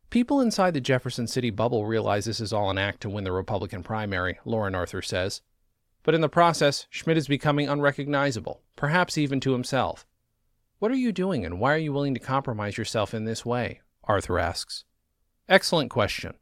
People 0.10 0.42
inside 0.42 0.74
the 0.74 0.82
Jefferson 0.82 1.28
City 1.28 1.50
bubble 1.50 1.86
realize 1.86 2.25
this 2.25 2.39
is 2.39 2.51
all 2.51 2.70
an 2.70 2.78
act 2.78 3.01
to 3.01 3.10
win 3.10 3.24
the 3.24 3.32
Republican 3.32 3.84
primary, 3.84 4.39
Lauren 4.44 4.75
Arthur 4.75 5.01
says. 5.01 5.42
But 6.04 6.16
in 6.16 6.22
the 6.22 6.30
process, 6.30 6.88
Schmitt 6.89 7.18
is 7.18 7.28
becoming 7.28 7.70
unrecognizable, 7.70 8.62
perhaps 8.75 9.18
even 9.18 9.39
to 9.42 9.54
himself. 9.54 10.06
What 10.80 10.92
are 10.92 10.96
you 10.96 11.12
doing 11.12 11.46
and 11.46 11.60
why 11.60 11.74
are 11.74 11.78
you 11.78 11.94
willing 11.94 12.13
to 12.16 12.20
compromise 12.20 12.78
yourself 12.78 13.13
in 13.13 13.25
this 13.25 13.46
way? 13.46 13.82
Arthur 14.06 14.39
asks. 14.39 14.86
Excellent 15.48 15.89
question. 15.89 16.34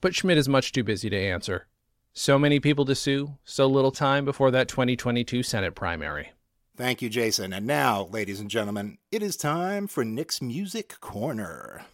But 0.00 0.14
Schmitt 0.14 0.38
is 0.38 0.48
much 0.48 0.72
too 0.72 0.82
busy 0.82 1.10
to 1.10 1.16
answer. 1.16 1.66
So 2.12 2.38
many 2.40 2.58
people 2.58 2.84
to 2.86 2.94
sue, 2.96 3.38
so 3.44 3.66
little 3.66 3.92
time 3.92 4.24
before 4.24 4.50
that 4.50 4.66
2022 4.66 5.44
Senate 5.44 5.76
primary. 5.76 6.32
Thank 6.76 7.02
you, 7.02 7.08
Jason. 7.08 7.52
And 7.52 7.66
now, 7.66 8.08
ladies 8.10 8.40
and 8.40 8.50
gentlemen, 8.50 8.98
it 9.12 9.22
is 9.22 9.36
time 9.36 9.86
for 9.86 10.04
Nick's 10.04 10.42
Music 10.42 10.98
Corner. 11.00 11.84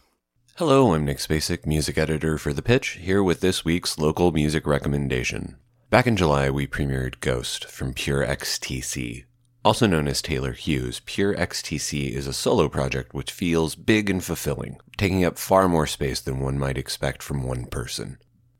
Hello, 0.55 0.95
I'm 0.95 1.05
Nick 1.05 1.19
Spacek, 1.19 1.67
music 1.67 1.99
editor 1.99 2.39
for 2.39 2.51
The 2.51 2.63
Pitch, 2.63 2.97
here 3.01 3.21
with 3.21 3.41
this 3.41 3.63
week's 3.63 3.99
local 3.99 4.31
music 4.31 4.65
recommendation. 4.65 5.57
Back 5.91 6.07
in 6.07 6.17
July, 6.17 6.49
we 6.49 6.65
premiered 6.65 7.19
Ghost 7.19 7.65
from 7.65 7.93
Pure 7.93 8.25
XTC. 8.25 9.25
Also 9.63 9.85
known 9.85 10.07
as 10.07 10.23
Taylor 10.23 10.53
Hughes, 10.53 10.99
Pure 11.05 11.35
XTC 11.35 12.09
is 12.09 12.25
a 12.25 12.33
solo 12.33 12.67
project 12.69 13.13
which 13.13 13.31
feels 13.31 13.75
big 13.75 14.09
and 14.09 14.23
fulfilling, 14.23 14.77
taking 14.97 15.23
up 15.23 15.37
far 15.37 15.69
more 15.69 15.85
space 15.85 16.21
than 16.21 16.39
one 16.39 16.57
might 16.57 16.77
expect 16.77 17.21
from 17.21 17.43
one 17.43 17.65
person. 17.65 18.17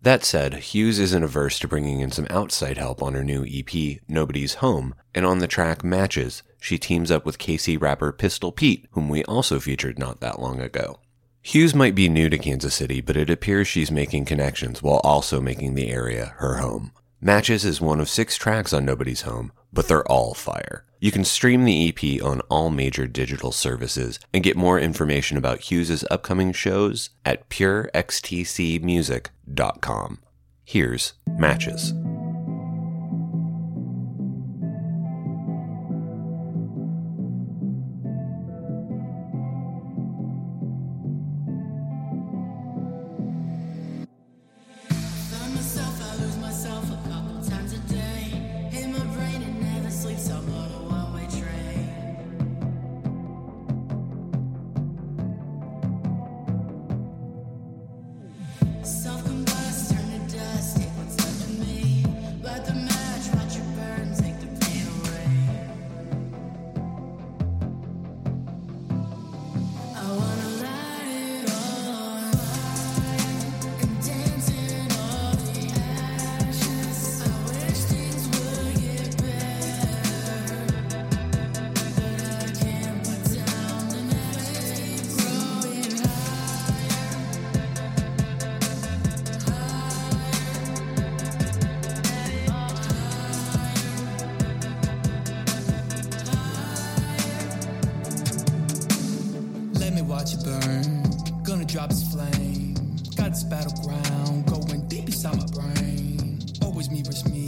That 0.07 0.23
said, 0.23 0.53
Hughes 0.53 0.99
isn't 0.99 1.23
averse 1.25 1.59
to 1.59 1.67
bringing 1.67 1.99
in 1.99 2.11
some 2.11 2.27
outside 2.29 2.77
help 2.77 3.03
on 3.03 3.13
her 3.13 3.25
new 3.25 3.45
EP, 3.45 3.99
Nobody's 4.07 4.53
Home, 4.63 4.95
and 5.13 5.25
on 5.25 5.39
the 5.39 5.49
track 5.49 5.83
Matches, 5.83 6.43
she 6.61 6.77
teams 6.77 7.11
up 7.11 7.25
with 7.25 7.37
KC 7.37 7.77
rapper 7.81 8.13
Pistol 8.13 8.53
Pete, 8.53 8.85
whom 8.91 9.09
we 9.09 9.25
also 9.25 9.59
featured 9.59 9.99
not 9.99 10.21
that 10.21 10.39
long 10.39 10.61
ago. 10.61 11.01
Hughes 11.41 11.75
might 11.75 11.93
be 11.93 12.07
new 12.07 12.29
to 12.29 12.37
Kansas 12.37 12.73
City, 12.73 13.01
but 13.01 13.17
it 13.17 13.29
appears 13.29 13.67
she's 13.67 13.91
making 13.91 14.23
connections 14.23 14.81
while 14.81 15.01
also 15.03 15.41
making 15.41 15.73
the 15.73 15.89
area 15.89 16.35
her 16.37 16.55
home. 16.59 16.93
Matches 17.19 17.65
is 17.65 17.81
one 17.81 17.99
of 17.99 18.09
six 18.09 18.37
tracks 18.37 18.71
on 18.73 18.85
Nobody's 18.85 19.21
Home, 19.21 19.51
but 19.73 19.87
they're 19.87 20.05
all 20.05 20.35
fire. 20.35 20.85
You 20.99 21.11
can 21.11 21.25
stream 21.25 21.65
the 21.65 21.89
EP 21.89 22.21
on 22.23 22.41
all 22.41 22.69
major 22.69 23.07
digital 23.07 23.51
services 23.51 24.19
and 24.33 24.43
get 24.43 24.55
more 24.55 24.79
information 24.79 25.35
about 25.35 25.61
Hughes's 25.61 26.05
upcoming 26.11 26.53
shows 26.53 27.09
at 27.25 27.49
purextcmusic.com. 27.49 30.19
Here's 30.63 31.13
Matches. 31.27 31.93
God's 103.27 103.43
battleground, 103.43 104.45
going 104.45 104.87
deep 104.87 105.07
inside 105.07 105.35
my 105.35 105.45
brain. 105.47 106.39
Always 106.63 106.89
me 106.89 107.01
versus 107.01 107.29
me. 107.29 107.45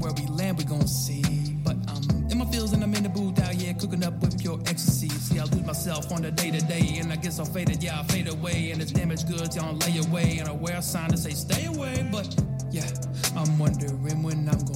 Where 0.00 0.12
we 0.12 0.26
land, 0.26 0.58
we 0.58 0.64
gon' 0.64 0.86
see. 0.86 1.22
But 1.64 1.76
I'm 1.88 2.30
in 2.30 2.36
my 2.36 2.44
fields 2.44 2.74
and 2.74 2.84
I'm 2.84 2.94
in 2.94 3.02
the 3.02 3.08
booth 3.08 3.40
out 3.40 3.54
here, 3.54 3.72
cooking 3.72 4.04
up 4.04 4.20
with 4.20 4.38
pure 4.38 4.60
ecstasy. 4.66 5.08
See, 5.08 5.38
I 5.38 5.44
lose 5.44 5.64
myself 5.64 6.12
on 6.12 6.20
the 6.20 6.30
day 6.30 6.50
to 6.50 6.60
day, 6.66 6.98
and 7.00 7.10
I 7.10 7.16
guess 7.16 7.38
I'm 7.38 7.46
faded. 7.46 7.82
Yeah, 7.82 7.98
I 7.98 8.02
fade 8.02 8.28
away, 8.28 8.72
and 8.72 8.82
it's 8.82 8.92
damaged 8.92 9.26
goods, 9.26 9.56
y'all 9.56 9.74
lay 9.74 9.96
away. 10.06 10.36
And 10.36 10.50
I 10.50 10.52
wear 10.52 10.76
a 10.76 10.82
sign 10.82 11.08
to 11.08 11.16
say 11.16 11.30
stay 11.30 11.64
away, 11.64 12.06
but 12.12 12.28
yeah, 12.70 12.90
I'm 13.34 13.58
wondering 13.58 14.02
when 14.02 14.46
I'm 14.50 14.58
gonna. 14.58 14.71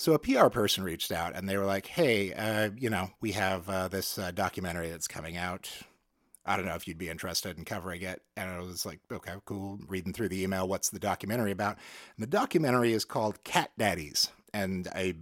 So 0.00 0.14
a 0.14 0.18
PR 0.18 0.46
person 0.46 0.82
reached 0.82 1.12
out 1.12 1.36
and 1.36 1.46
they 1.46 1.58
were 1.58 1.66
like, 1.66 1.84
"Hey, 1.84 2.32
uh, 2.32 2.70
you 2.74 2.88
know, 2.88 3.10
we 3.20 3.32
have 3.32 3.68
uh, 3.68 3.88
this 3.88 4.16
uh, 4.16 4.30
documentary 4.30 4.88
that's 4.88 5.06
coming 5.06 5.36
out. 5.36 5.70
I 6.46 6.56
don't 6.56 6.64
know 6.64 6.74
if 6.74 6.88
you'd 6.88 6.96
be 6.96 7.10
interested 7.10 7.58
in 7.58 7.66
covering 7.66 8.00
it." 8.00 8.22
And 8.34 8.48
I 8.48 8.60
was 8.60 8.86
like, 8.86 9.00
"Okay, 9.12 9.34
cool." 9.44 9.78
Reading 9.86 10.14
through 10.14 10.30
the 10.30 10.42
email, 10.42 10.66
what's 10.66 10.88
the 10.88 10.98
documentary 10.98 11.50
about? 11.50 11.76
And 12.16 12.22
the 12.22 12.30
documentary 12.30 12.94
is 12.94 13.04
called 13.04 13.44
Cat 13.44 13.72
Daddies, 13.76 14.30
and 14.54 14.88
I 14.94 15.16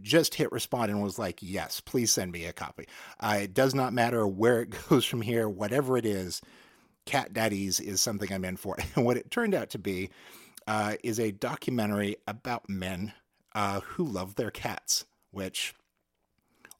just 0.00 0.36
hit 0.36 0.52
respond 0.52 0.92
and 0.92 1.02
was 1.02 1.18
like, 1.18 1.40
"Yes, 1.42 1.80
please 1.80 2.12
send 2.12 2.30
me 2.30 2.44
a 2.44 2.52
copy." 2.52 2.86
It 3.20 3.54
does 3.54 3.74
not 3.74 3.92
matter 3.92 4.24
where 4.24 4.62
it 4.62 4.70
goes 4.88 5.04
from 5.04 5.22
here, 5.22 5.48
whatever 5.48 5.98
it 5.98 6.06
is. 6.06 6.40
Cat 7.06 7.32
Daddies 7.32 7.80
is 7.80 8.00
something 8.00 8.32
I'm 8.32 8.44
in 8.44 8.56
for. 8.56 8.76
And 8.94 9.04
what 9.04 9.16
it 9.16 9.32
turned 9.32 9.56
out 9.56 9.70
to 9.70 9.80
be 9.80 10.10
uh, 10.68 10.94
is 11.02 11.18
a 11.18 11.32
documentary 11.32 12.18
about 12.28 12.68
men 12.68 13.14
uh, 13.54 13.80
who 13.80 14.04
love 14.04 14.36
their 14.36 14.50
cats, 14.50 15.04
which 15.30 15.74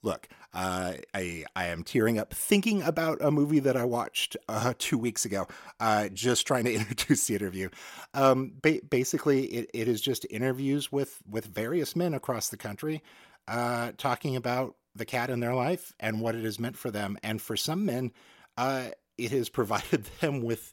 look, 0.02 0.28
uh, 0.54 0.94
I 1.14 1.44
I 1.54 1.66
am 1.66 1.82
tearing 1.82 2.18
up 2.18 2.34
thinking 2.34 2.82
about 2.82 3.22
a 3.22 3.30
movie 3.30 3.60
that 3.60 3.76
I 3.76 3.84
watched 3.84 4.36
uh, 4.48 4.74
two 4.78 4.98
weeks 4.98 5.24
ago. 5.24 5.46
Uh, 5.80 6.08
just 6.08 6.46
trying 6.46 6.64
to 6.64 6.74
introduce 6.74 7.26
the 7.26 7.34
interview. 7.34 7.68
Um, 8.14 8.54
ba- 8.62 8.80
basically, 8.88 9.44
it, 9.44 9.70
it 9.72 9.88
is 9.88 10.00
just 10.00 10.26
interviews 10.30 10.92
with 10.92 11.18
with 11.28 11.46
various 11.46 11.96
men 11.96 12.14
across 12.14 12.48
the 12.48 12.56
country 12.56 13.02
uh, 13.48 13.92
talking 13.96 14.36
about 14.36 14.76
the 14.94 15.04
cat 15.04 15.30
in 15.30 15.40
their 15.40 15.54
life 15.54 15.92
and 16.00 16.20
what 16.20 16.34
it 16.34 16.44
has 16.44 16.60
meant 16.60 16.76
for 16.76 16.90
them. 16.90 17.18
And 17.22 17.40
for 17.40 17.56
some 17.56 17.84
men, 17.86 18.12
uh, 18.56 18.88
it 19.18 19.30
has 19.30 19.48
provided 19.50 20.04
them 20.20 20.42
with 20.42 20.72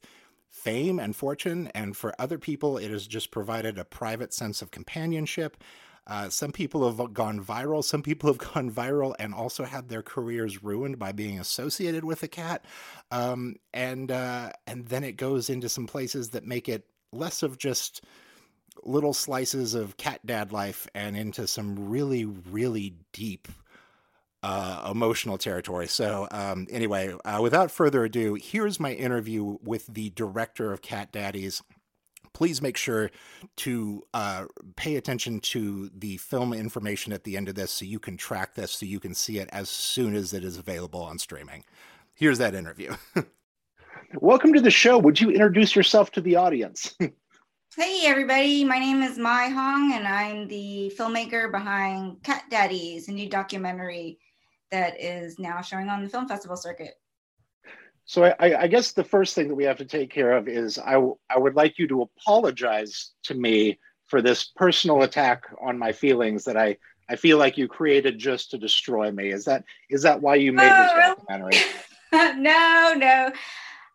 fame 0.50 1.00
and 1.00 1.16
fortune. 1.16 1.70
And 1.74 1.96
for 1.96 2.14
other 2.20 2.38
people, 2.38 2.78
it 2.78 2.90
has 2.92 3.08
just 3.08 3.32
provided 3.32 3.78
a 3.78 3.86
private 3.86 4.34
sense 4.34 4.62
of 4.62 4.72
companionship. 4.72 5.58
Uh, 6.08 6.30
some 6.30 6.52
people 6.52 6.90
have 6.92 7.14
gone 7.14 7.44
viral. 7.44 7.84
Some 7.84 8.02
people 8.02 8.30
have 8.30 8.38
gone 8.54 8.72
viral 8.72 9.14
and 9.20 9.34
also 9.34 9.64
had 9.64 9.90
their 9.90 10.02
careers 10.02 10.64
ruined 10.64 11.00
by 11.00 11.12
being 11.12 11.40
associated 11.40 12.04
with 12.04 12.24
a 12.24 12.28
cat. 12.28 12.66
Um, 13.12 13.56
and 13.74 14.12
uh, 14.12 14.52
and 14.68 14.88
then 14.88 15.04
it 15.04 15.14
goes 15.14 15.50
into 15.50 15.70
some 15.70 15.88
places 15.88 16.30
that 16.30 16.46
make 16.46 16.70
it 16.70 16.86
less 17.12 17.44
of 17.44 17.58
just 17.58 18.04
little 18.84 19.14
slices 19.14 19.74
of 19.74 19.98
cat 19.98 20.26
dad 20.26 20.52
life 20.52 20.88
and 20.96 21.18
into 21.18 21.48
some 21.48 21.90
really 21.90 22.24
really 22.24 22.96
deep 23.12 23.48
uh, 24.42 24.90
emotional 24.92 25.38
territory. 25.38 25.88
So, 25.88 26.28
um, 26.32 26.68
anyway, 26.70 27.14
uh, 27.26 27.40
without 27.42 27.72
further 27.72 28.06
ado, 28.06 28.36
here's 28.36 28.80
my 28.80 28.94
interview 28.94 29.58
with 29.64 29.88
the 29.88 30.12
director 30.12 30.72
of 30.72 30.82
Cat 30.82 31.12
Daddies. 31.12 31.62
Please 32.40 32.62
make 32.62 32.78
sure 32.78 33.12
to 33.58 34.02
uh, 34.14 34.46
pay 34.78 34.96
attention 34.96 35.42
to 35.42 35.90
the 35.94 36.16
film 36.16 36.54
information 36.54 37.12
at 37.12 37.26
the 37.26 37.36
end 37.36 37.50
of 37.50 37.56
this 37.56 37.70
so 37.70 37.84
you 37.84 38.00
can 38.00 38.16
track 38.16 38.56
this, 38.56 38.72
so 38.72 38.86
you 38.86 38.98
can 38.98 39.14
see 39.14 39.40
it 39.40 39.50
as 39.52 39.70
soon 39.70 40.16
as 40.16 40.34
it 40.34 40.46
is 40.46 40.58
available 40.58 41.02
on 41.02 41.20
streaming. 41.20 41.66
Here's 42.16 42.38
that 42.38 42.56
interview. 42.56 42.96
Welcome 44.22 44.54
to 44.54 44.62
the 44.62 44.72
show. 44.72 44.98
Would 45.00 45.20
you 45.20 45.32
introduce 45.32 45.76
yourself 45.76 46.14
to 46.14 46.22
the 46.22 46.38
audience? 46.38 46.96
Hey 47.78 48.08
everybody, 48.08 48.64
my 48.64 48.80
name 48.80 49.04
is 49.04 49.20
Mye 49.20 49.48
Hoang 49.48 49.94
and 49.94 50.08
I'm 50.08 50.48
the 50.48 50.92
filmmaker 50.98 51.52
behind 51.52 52.22
Cat 52.24 52.44
Daddies, 52.50 53.08
a 53.08 53.12
new 53.12 53.30
documentary 53.30 54.18
that 54.72 55.00
is 55.00 55.38
now 55.38 55.62
showing 55.62 55.88
on 55.88 56.04
the 56.04 56.10
film 56.10 56.28
festival 56.28 56.58
circuit. 56.58 56.96
So 58.10 58.24
I, 58.24 58.64
I, 58.64 58.66
guess 58.66 58.94
the 58.94 59.04
first 59.04 59.36
thing 59.36 59.50
that 59.50 59.56
we 59.56 59.66
have 59.66 59.78
to 59.78 59.86
take 59.86 60.10
care 60.10 60.32
of 60.36 60.48
is 60.48 60.80
I, 60.80 60.96
I 61.30 61.38
would 61.38 61.54
like 61.54 61.78
you 61.78 61.88
to 61.90 62.02
apologize 62.02 63.12
to 63.26 63.36
me 63.36 63.78
for 64.08 64.20
this 64.20 64.46
personal 64.46 65.04
attack 65.04 65.44
on 65.62 65.78
my 65.78 65.92
feelings 65.92 66.44
that 66.46 66.58
I, 66.58 66.78
I 67.08 67.18
feel 67.18 67.38
like 67.38 67.56
you 67.56 67.68
created 67.68 68.18
just 68.18 68.50
to 68.50 68.58
destroy 68.58 69.12
me. 69.12 69.30
Is 69.30 69.46
that 69.46 69.64
is 69.92 70.02
that 70.02 70.20
why 70.20 70.36
you 70.36 70.52
made 70.52 70.72
this 70.72 70.92
documentary? 70.92 71.62
no, 72.42 72.96
no. 72.98 73.26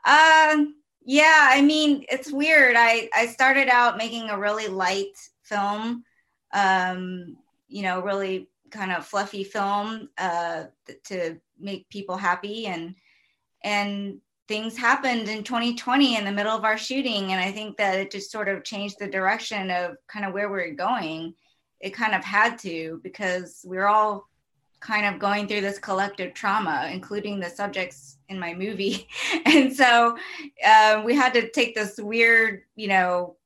Um, 0.05 0.77
yeah, 1.05 1.49
I 1.51 1.61
mean 1.61 2.05
it's 2.09 2.31
weird. 2.31 2.77
I 2.79 3.09
I 3.13 3.27
started 3.27 3.67
out 3.67 3.99
making 3.99 4.31
a 4.31 4.39
really 4.39 4.69
light 4.69 5.19
film, 5.43 6.05
um, 6.53 7.37
you 7.67 7.83
know, 7.83 8.01
really 8.01 8.49
kind 8.71 8.93
of 8.93 9.05
fluffy 9.05 9.43
film 9.43 10.09
uh, 10.19 10.67
to 11.07 11.37
make 11.59 11.89
people 11.89 12.17
happy 12.17 12.67
and 12.67 12.95
and 13.65 14.21
things 14.47 14.77
happened 14.77 15.29
in 15.29 15.43
2020 15.43 16.17
in 16.17 16.25
the 16.25 16.31
middle 16.31 16.55
of 16.55 16.65
our 16.65 16.77
shooting 16.77 17.33
and 17.33 17.41
i 17.41 17.51
think 17.51 17.77
that 17.79 17.99
it 17.99 18.11
just 18.11 18.31
sort 18.31 18.49
of 18.49 18.63
changed 18.63 18.97
the 19.01 19.09
direction 19.09 19.71
of 19.71 19.97
kind 20.07 20.25
of 20.25 20.33
where 20.33 20.51
we 20.51 20.61
are 20.61 20.75
going. 20.75 21.35
It 21.81 21.91
kind 21.91 22.15
of 22.15 22.25
had 22.25 22.59
to 22.61 23.01
because 23.03 23.61
we 23.67 23.77
we're 23.77 23.89
all 23.89 24.29
kind 24.81 25.07
of 25.07 25.19
going 25.19 25.49
through 25.49 25.63
this 25.63 25.79
collective 25.79 26.35
trauma 26.35 26.91
including 26.93 27.41
the 27.41 27.49
subjects 27.49 28.19
in 28.29 28.39
my 28.39 28.55
movie. 28.55 29.09
And 29.47 29.75
so 29.75 30.17
uh, 30.67 31.03
we 31.05 31.15
had 31.15 31.35
to 31.35 31.51
take 31.51 31.75
this 31.75 31.99
weird 31.99 32.63
you 32.77 32.89
know 32.89 33.37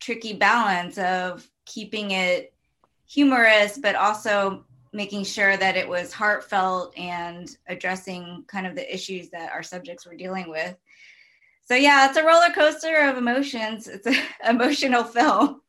tricky 0.00 0.32
balance 0.32 0.98
of 0.98 1.46
keeping 1.66 2.10
it 2.10 2.52
humorous, 3.06 3.76
but 3.78 3.96
also 3.96 4.64
making 4.92 5.24
sure 5.24 5.56
that 5.56 5.76
it 5.76 5.88
was 5.88 6.12
heartfelt 6.12 6.96
and 6.98 7.56
addressing 7.68 8.44
kind 8.48 8.66
of 8.66 8.74
the 8.74 8.92
issues 8.92 9.30
that 9.30 9.52
our 9.52 9.62
subjects 9.62 10.06
were 10.06 10.16
dealing 10.16 10.48
with. 10.50 10.76
So 11.64 11.76
yeah, 11.76 12.08
it's 12.08 12.16
a 12.16 12.24
roller 12.24 12.50
coaster 12.52 12.96
of 13.08 13.16
emotions. 13.16 13.86
It's 13.86 14.06
an 14.06 14.16
emotional 14.48 15.04
film. 15.04 15.60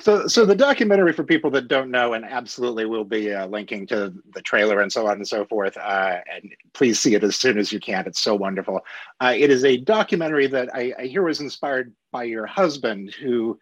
so, 0.00 0.28
so 0.28 0.44
the 0.44 0.54
documentary 0.54 1.12
for 1.12 1.24
people 1.24 1.50
that 1.50 1.66
don't 1.66 1.90
know, 1.90 2.12
and 2.12 2.24
absolutely 2.24 2.84
will 2.84 3.04
be 3.04 3.32
uh, 3.32 3.46
linking 3.46 3.86
to 3.86 4.12
the 4.34 4.42
trailer 4.42 4.80
and 4.80 4.92
so 4.92 5.06
on 5.08 5.14
and 5.14 5.26
so 5.26 5.44
forth. 5.46 5.76
Uh, 5.76 6.18
and 6.32 6.54
please 6.74 7.00
see 7.00 7.14
it 7.14 7.24
as 7.24 7.36
soon 7.36 7.58
as 7.58 7.72
you 7.72 7.80
can. 7.80 8.06
It's 8.06 8.20
so 8.20 8.36
wonderful. 8.36 8.82
Uh, 9.20 9.34
it 9.36 9.50
is 9.50 9.64
a 9.64 9.78
documentary 9.78 10.46
that 10.48 10.72
I, 10.74 10.92
I 10.98 11.06
hear 11.06 11.22
was 11.22 11.40
inspired 11.40 11.92
by 12.12 12.24
your 12.24 12.46
husband, 12.46 13.14
who 13.14 13.58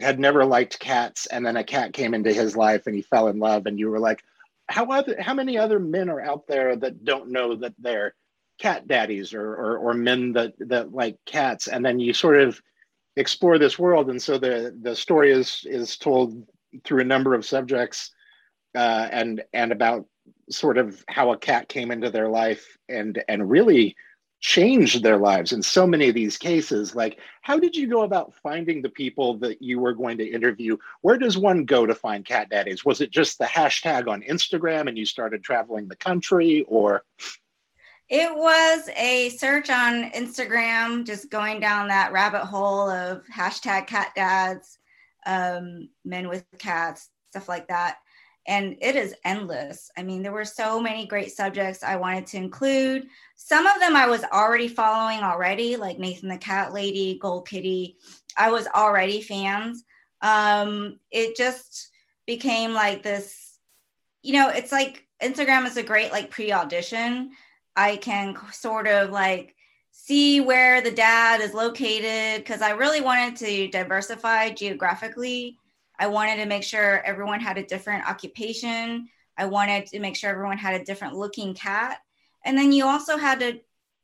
had 0.00 0.18
never 0.18 0.44
liked 0.44 0.78
cats 0.80 1.26
and 1.26 1.46
then 1.46 1.56
a 1.56 1.64
cat 1.64 1.92
came 1.92 2.12
into 2.12 2.32
his 2.32 2.56
life 2.56 2.86
and 2.86 2.94
he 2.94 3.02
fell 3.02 3.28
in 3.28 3.38
love 3.38 3.66
and 3.66 3.78
you 3.78 3.88
were 3.88 4.00
like 4.00 4.22
how 4.72 4.86
other 4.86 5.20
how 5.20 5.34
many 5.34 5.58
other 5.58 5.78
men 5.78 6.08
are 6.08 6.20
out 6.20 6.46
there 6.46 6.74
that 6.76 7.04
don't 7.04 7.30
know 7.30 7.54
that 7.56 7.74
they're 7.78 8.14
cat 8.58 8.88
daddies 8.88 9.34
or 9.34 9.54
or, 9.54 9.78
or 9.78 9.94
men 9.94 10.32
that 10.32 10.54
that 10.60 10.92
like 10.92 11.16
cats? 11.26 11.68
And 11.68 11.84
then 11.84 12.00
you 12.00 12.14
sort 12.14 12.40
of 12.40 12.60
explore 13.16 13.58
this 13.58 13.78
world. 13.78 14.08
And 14.08 14.20
so 14.20 14.38
the 14.38 14.76
the 14.80 14.96
story 14.96 15.30
is 15.30 15.66
is 15.66 15.96
told 15.98 16.46
through 16.84 17.02
a 17.02 17.04
number 17.04 17.34
of 17.34 17.44
subjects 17.44 18.10
uh, 18.74 19.08
and 19.12 19.42
and 19.52 19.72
about 19.72 20.06
sort 20.50 20.78
of 20.78 21.04
how 21.08 21.32
a 21.32 21.38
cat 21.38 21.68
came 21.68 21.90
into 21.90 22.10
their 22.10 22.28
life 22.28 22.78
and 22.88 23.22
and 23.28 23.50
really 23.50 23.94
changed 24.42 25.04
their 25.04 25.16
lives 25.16 25.52
in 25.52 25.62
so 25.62 25.86
many 25.86 26.08
of 26.08 26.14
these 26.14 26.36
cases. 26.36 26.94
Like 26.96 27.18
how 27.42 27.58
did 27.58 27.74
you 27.76 27.86
go 27.86 28.02
about 28.02 28.34
finding 28.42 28.82
the 28.82 28.90
people 28.90 29.38
that 29.38 29.62
you 29.62 29.78
were 29.78 29.94
going 29.94 30.18
to 30.18 30.28
interview? 30.28 30.76
Where 31.00 31.16
does 31.16 31.38
one 31.38 31.64
go 31.64 31.86
to 31.86 31.94
find 31.94 32.24
cat 32.24 32.50
daddies? 32.50 32.84
Was 32.84 33.00
it 33.00 33.12
just 33.12 33.38
the 33.38 33.44
hashtag 33.44 34.08
on 34.08 34.20
instagram 34.22 34.88
and 34.88 34.98
you 34.98 35.06
started 35.06 35.42
traveling 35.42 35.88
the 35.88 35.96
country 35.96 36.66
or? 36.68 37.04
It 38.08 38.36
was 38.36 38.90
a 38.96 39.30
search 39.30 39.70
on 39.70 40.10
instagram 40.10 41.06
just 41.06 41.30
going 41.30 41.60
down 41.60 41.88
that 41.88 42.12
rabbit 42.12 42.44
hole 42.44 42.90
of 42.90 43.24
hashtag 43.28 43.86
cat 43.86 44.10
dads 44.16 44.78
um, 45.24 45.88
men 46.04 46.28
with 46.28 46.44
cats 46.58 47.10
stuff 47.30 47.48
like 47.48 47.68
that 47.68 47.98
and 48.46 48.76
it 48.80 48.96
is 48.96 49.14
endless. 49.24 49.90
I 49.96 50.02
mean, 50.02 50.22
there 50.22 50.32
were 50.32 50.44
so 50.44 50.80
many 50.80 51.06
great 51.06 51.32
subjects 51.32 51.82
I 51.82 51.96
wanted 51.96 52.26
to 52.28 52.38
include. 52.38 53.06
Some 53.36 53.66
of 53.66 53.78
them 53.78 53.94
I 53.94 54.08
was 54.08 54.24
already 54.24 54.68
following 54.68 55.20
already, 55.20 55.76
like 55.76 55.98
Nathan 55.98 56.28
the 56.28 56.38
Cat 56.38 56.72
Lady, 56.72 57.18
Gold 57.20 57.48
Kitty. 57.48 57.96
I 58.36 58.50
was 58.50 58.66
already 58.66 59.20
fans. 59.20 59.84
Um, 60.20 60.98
it 61.10 61.36
just 61.36 61.90
became 62.26 62.72
like 62.72 63.02
this, 63.02 63.58
you 64.22 64.32
know, 64.32 64.48
it's 64.48 64.72
like 64.72 65.06
Instagram 65.22 65.66
is 65.66 65.76
a 65.76 65.82
great 65.82 66.10
like 66.10 66.30
pre-audition. 66.30 67.30
I 67.76 67.96
can 67.96 68.36
sort 68.52 68.86
of 68.86 69.10
like 69.10 69.54
see 69.92 70.40
where 70.40 70.80
the 70.80 70.90
dad 70.90 71.40
is 71.40 71.54
located 71.54 72.42
because 72.42 72.62
I 72.62 72.70
really 72.70 73.00
wanted 73.00 73.36
to 73.36 73.68
diversify 73.68 74.50
geographically 74.50 75.58
I 76.02 76.08
wanted 76.08 76.38
to 76.38 76.46
make 76.46 76.64
sure 76.64 77.00
everyone 77.04 77.38
had 77.38 77.58
a 77.58 77.64
different 77.64 78.08
occupation. 78.08 79.08
I 79.38 79.46
wanted 79.46 79.86
to 79.86 80.00
make 80.00 80.16
sure 80.16 80.30
everyone 80.30 80.58
had 80.58 80.80
a 80.80 80.84
different 80.84 81.14
looking 81.14 81.54
cat. 81.54 81.98
And 82.44 82.58
then 82.58 82.72
you 82.72 82.86
also 82.86 83.16
had 83.16 83.38
to 83.38 83.60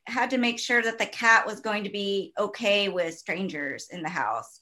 had 0.07 0.31
to 0.31 0.39
make 0.39 0.61
sure 0.61 0.81
that 0.81 0.97
the 0.97 1.07
cat 1.07 1.45
was 1.45 1.59
going 1.59 1.83
to 1.83 1.91
be 1.91 2.33
okay 2.39 2.89
with 2.89 3.19
strangers 3.19 3.89
in 3.91 4.05
the 4.05 4.09
house. 4.09 4.61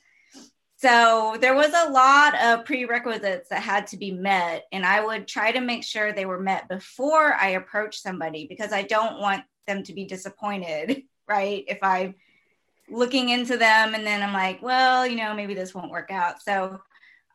So 0.76 1.36
there 1.38 1.54
was 1.54 1.74
a 1.74 1.90
lot 1.90 2.34
of 2.42 2.64
prerequisites 2.64 3.50
that 3.50 3.62
had 3.62 3.86
to 3.88 3.98
be 3.98 4.12
met. 4.12 4.64
And 4.72 4.86
I 4.86 5.04
would 5.04 5.28
try 5.28 5.52
to 5.52 5.60
make 5.60 5.84
sure 5.84 6.14
they 6.14 6.24
were 6.24 6.40
met 6.40 6.70
before 6.70 7.34
I 7.34 7.50
approach 7.50 8.00
somebody 8.00 8.46
because 8.46 8.72
I 8.72 8.80
don't 8.80 9.20
want 9.20 9.44
them 9.66 9.82
to 9.82 9.92
be 9.92 10.06
disappointed, 10.06 11.02
right? 11.28 11.64
If 11.68 11.80
I'm 11.82 12.14
looking 12.88 13.28
into 13.28 13.58
them 13.58 13.94
and 13.94 14.06
then 14.06 14.22
I'm 14.22 14.32
like, 14.32 14.62
well, 14.62 15.06
you 15.06 15.16
know, 15.16 15.34
maybe 15.34 15.52
this 15.52 15.74
won't 15.74 15.90
work 15.90 16.10
out. 16.10 16.40
So 16.40 16.80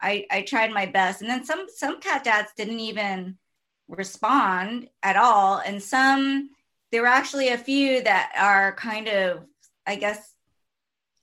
I, 0.02 0.26
I 0.32 0.42
tried 0.42 0.72
my 0.72 0.86
best. 0.86 1.22
And 1.22 1.30
then 1.30 1.46
some 1.46 1.68
some 1.74 2.00
cat 2.00 2.24
dads 2.24 2.52
didn't 2.58 2.80
even 2.80 3.38
respond 3.88 4.90
at 5.04 5.18
all. 5.18 5.60
And 5.60 5.82
some 5.82 6.50
there 6.92 7.02
were 7.02 7.08
actually 7.08 7.50
a 7.50 7.58
few 7.58 8.02
that 8.04 8.34
are 8.38 8.76
kind 8.76 9.08
of, 9.08 9.46
I 9.86 9.96
guess, 9.96 10.34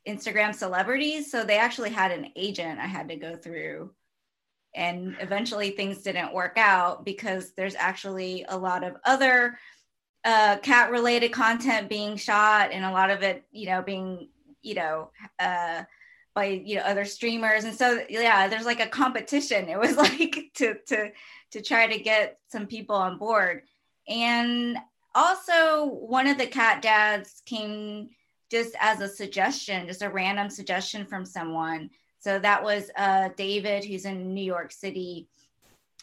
Instagram 0.06 0.54
celebrities. 0.54 1.30
So 1.30 1.44
they 1.44 1.58
actually 1.58 1.90
had 1.90 2.10
an 2.10 2.28
agent 2.36 2.80
I 2.80 2.86
had 2.86 3.08
to 3.08 3.16
go 3.16 3.36
through. 3.36 3.92
And 4.74 5.16
eventually 5.20 5.70
things 5.70 6.02
didn't 6.02 6.34
work 6.34 6.56
out 6.56 7.04
because 7.04 7.52
there's 7.52 7.74
actually 7.74 8.44
a 8.48 8.56
lot 8.56 8.84
of 8.84 8.96
other 9.04 9.58
uh, 10.24 10.58
cat 10.58 10.90
related 10.90 11.32
content 11.32 11.88
being 11.88 12.16
shot 12.16 12.70
and 12.72 12.84
a 12.84 12.90
lot 12.90 13.10
of 13.10 13.22
it, 13.22 13.44
you 13.50 13.66
know, 13.66 13.82
being, 13.82 14.28
you 14.62 14.74
know, 14.74 15.10
uh, 15.38 15.84
by 16.38 16.62
you 16.64 16.76
know 16.76 16.82
other 16.82 17.04
streamers. 17.04 17.64
And 17.64 17.74
so 17.74 18.00
yeah 18.08 18.46
there's 18.48 18.66
like 18.66 18.80
a 18.80 18.86
competition. 18.86 19.68
It 19.68 19.78
was 19.78 19.96
like 20.06 20.50
to 20.54 20.76
to 20.86 21.10
to 21.52 21.62
try 21.62 21.86
to 21.86 21.98
get 21.98 22.38
some 22.48 22.66
people 22.66 22.96
on 22.96 23.18
board. 23.18 23.62
And 24.08 24.78
also 25.14 25.86
one 25.86 26.28
of 26.28 26.38
the 26.38 26.46
cat 26.46 26.80
dads 26.80 27.42
came 27.44 28.10
just 28.50 28.74
as 28.80 29.00
a 29.00 29.08
suggestion 29.08 29.86
just 29.86 30.02
a 30.02 30.08
random 30.08 30.48
suggestion 30.48 31.04
from 31.04 31.24
someone. 31.24 31.90
So 32.20 32.38
that 32.38 32.62
was 32.62 32.90
uh, 32.96 33.30
david 33.36 33.84
who's 33.84 34.04
in 34.04 34.34
new 34.34 34.44
york 34.44 34.72
city 34.72 35.28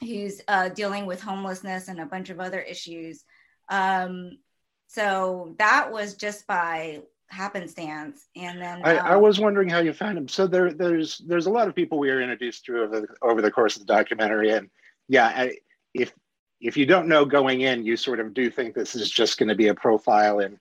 who's 0.01 0.41
uh, 0.47 0.69
dealing 0.69 1.05
with 1.05 1.21
homelessness 1.21 1.87
and 1.87 1.99
a 1.99 2.05
bunch 2.05 2.29
of 2.29 2.41
other 2.41 2.59
issues. 2.59 3.23
Um, 3.69 4.39
so 4.87 5.55
that 5.57 5.91
was 5.91 6.15
just 6.15 6.45
by 6.47 7.01
happenstance. 7.27 8.27
And 8.35 8.61
then 8.61 8.81
I, 8.83 8.97
um, 8.97 9.07
I, 9.07 9.15
was 9.15 9.39
wondering 9.39 9.69
how 9.69 9.79
you 9.79 9.93
found 9.93 10.17
him. 10.17 10.27
So 10.27 10.47
there, 10.47 10.73
there's 10.73 11.19
there's 11.19 11.47
a 11.47 11.51
lot 11.51 11.67
of 11.67 11.75
people 11.75 11.97
we 11.97 12.09
are 12.09 12.21
introduced 12.21 12.65
to 12.65 12.83
over 12.83 13.01
the, 13.01 13.07
over 13.21 13.41
the 13.41 13.51
course 13.51 13.75
of 13.75 13.85
the 13.85 13.93
documentary, 13.93 14.51
and 14.51 14.69
yeah, 15.07 15.27
I, 15.27 15.57
if 15.93 16.13
if 16.61 16.77
you 16.77 16.85
don't 16.85 17.07
know 17.07 17.25
going 17.25 17.61
in, 17.61 17.85
you 17.85 17.97
sort 17.97 18.19
of 18.19 18.33
do 18.33 18.49
think 18.49 18.73
this 18.73 18.95
is 18.95 19.09
just 19.09 19.37
going 19.37 19.49
to 19.49 19.55
be 19.55 19.67
a 19.67 19.75
profile 19.75 20.39
in 20.39 20.59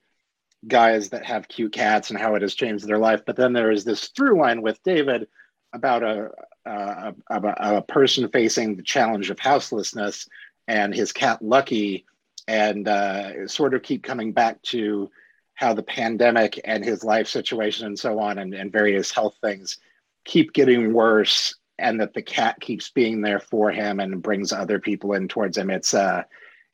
guys 0.67 1.09
that 1.09 1.25
have 1.25 1.47
cute 1.47 1.71
cats 1.71 2.09
and 2.09 2.19
how 2.19 2.35
it 2.35 2.41
has 2.41 2.55
changed 2.55 2.87
their 2.87 2.97
life. 2.97 3.21
But 3.25 3.35
then 3.35 3.53
there 3.53 3.71
is 3.71 3.83
this 3.83 4.09
through 4.09 4.39
line 4.39 4.61
with 4.61 4.81
David 4.83 5.27
about 5.73 6.03
a, 6.03 6.31
a, 6.65 7.13
a, 7.29 7.41
a 7.77 7.81
person 7.81 8.27
facing 8.29 8.75
the 8.75 8.83
challenge 8.83 9.29
of 9.29 9.39
houselessness 9.39 10.27
and 10.67 10.93
his 10.93 11.11
cat 11.11 11.41
Lucky, 11.41 12.05
and 12.47 12.87
uh, 12.87 13.47
sort 13.47 13.73
of 13.73 13.83
keep 13.83 14.03
coming 14.03 14.31
back 14.31 14.61
to 14.63 15.09
how 15.55 15.73
the 15.73 15.83
pandemic 15.83 16.59
and 16.65 16.83
his 16.83 17.03
life 17.03 17.27
situation 17.27 17.87
and 17.87 17.97
so 17.97 18.19
on 18.19 18.37
and, 18.37 18.53
and 18.53 18.71
various 18.71 19.11
health 19.11 19.35
things 19.41 19.77
keep 20.25 20.53
getting 20.53 20.93
worse 20.93 21.55
and 21.77 21.99
that 21.99 22.13
the 22.13 22.21
cat 22.21 22.59
keeps 22.59 22.89
being 22.89 23.21
there 23.21 23.39
for 23.39 23.71
him 23.71 23.99
and 23.99 24.21
brings 24.21 24.51
other 24.53 24.79
people 24.79 25.13
in 25.13 25.27
towards 25.27 25.57
him. 25.57 25.69
It's 25.69 25.93
uh 25.93 26.23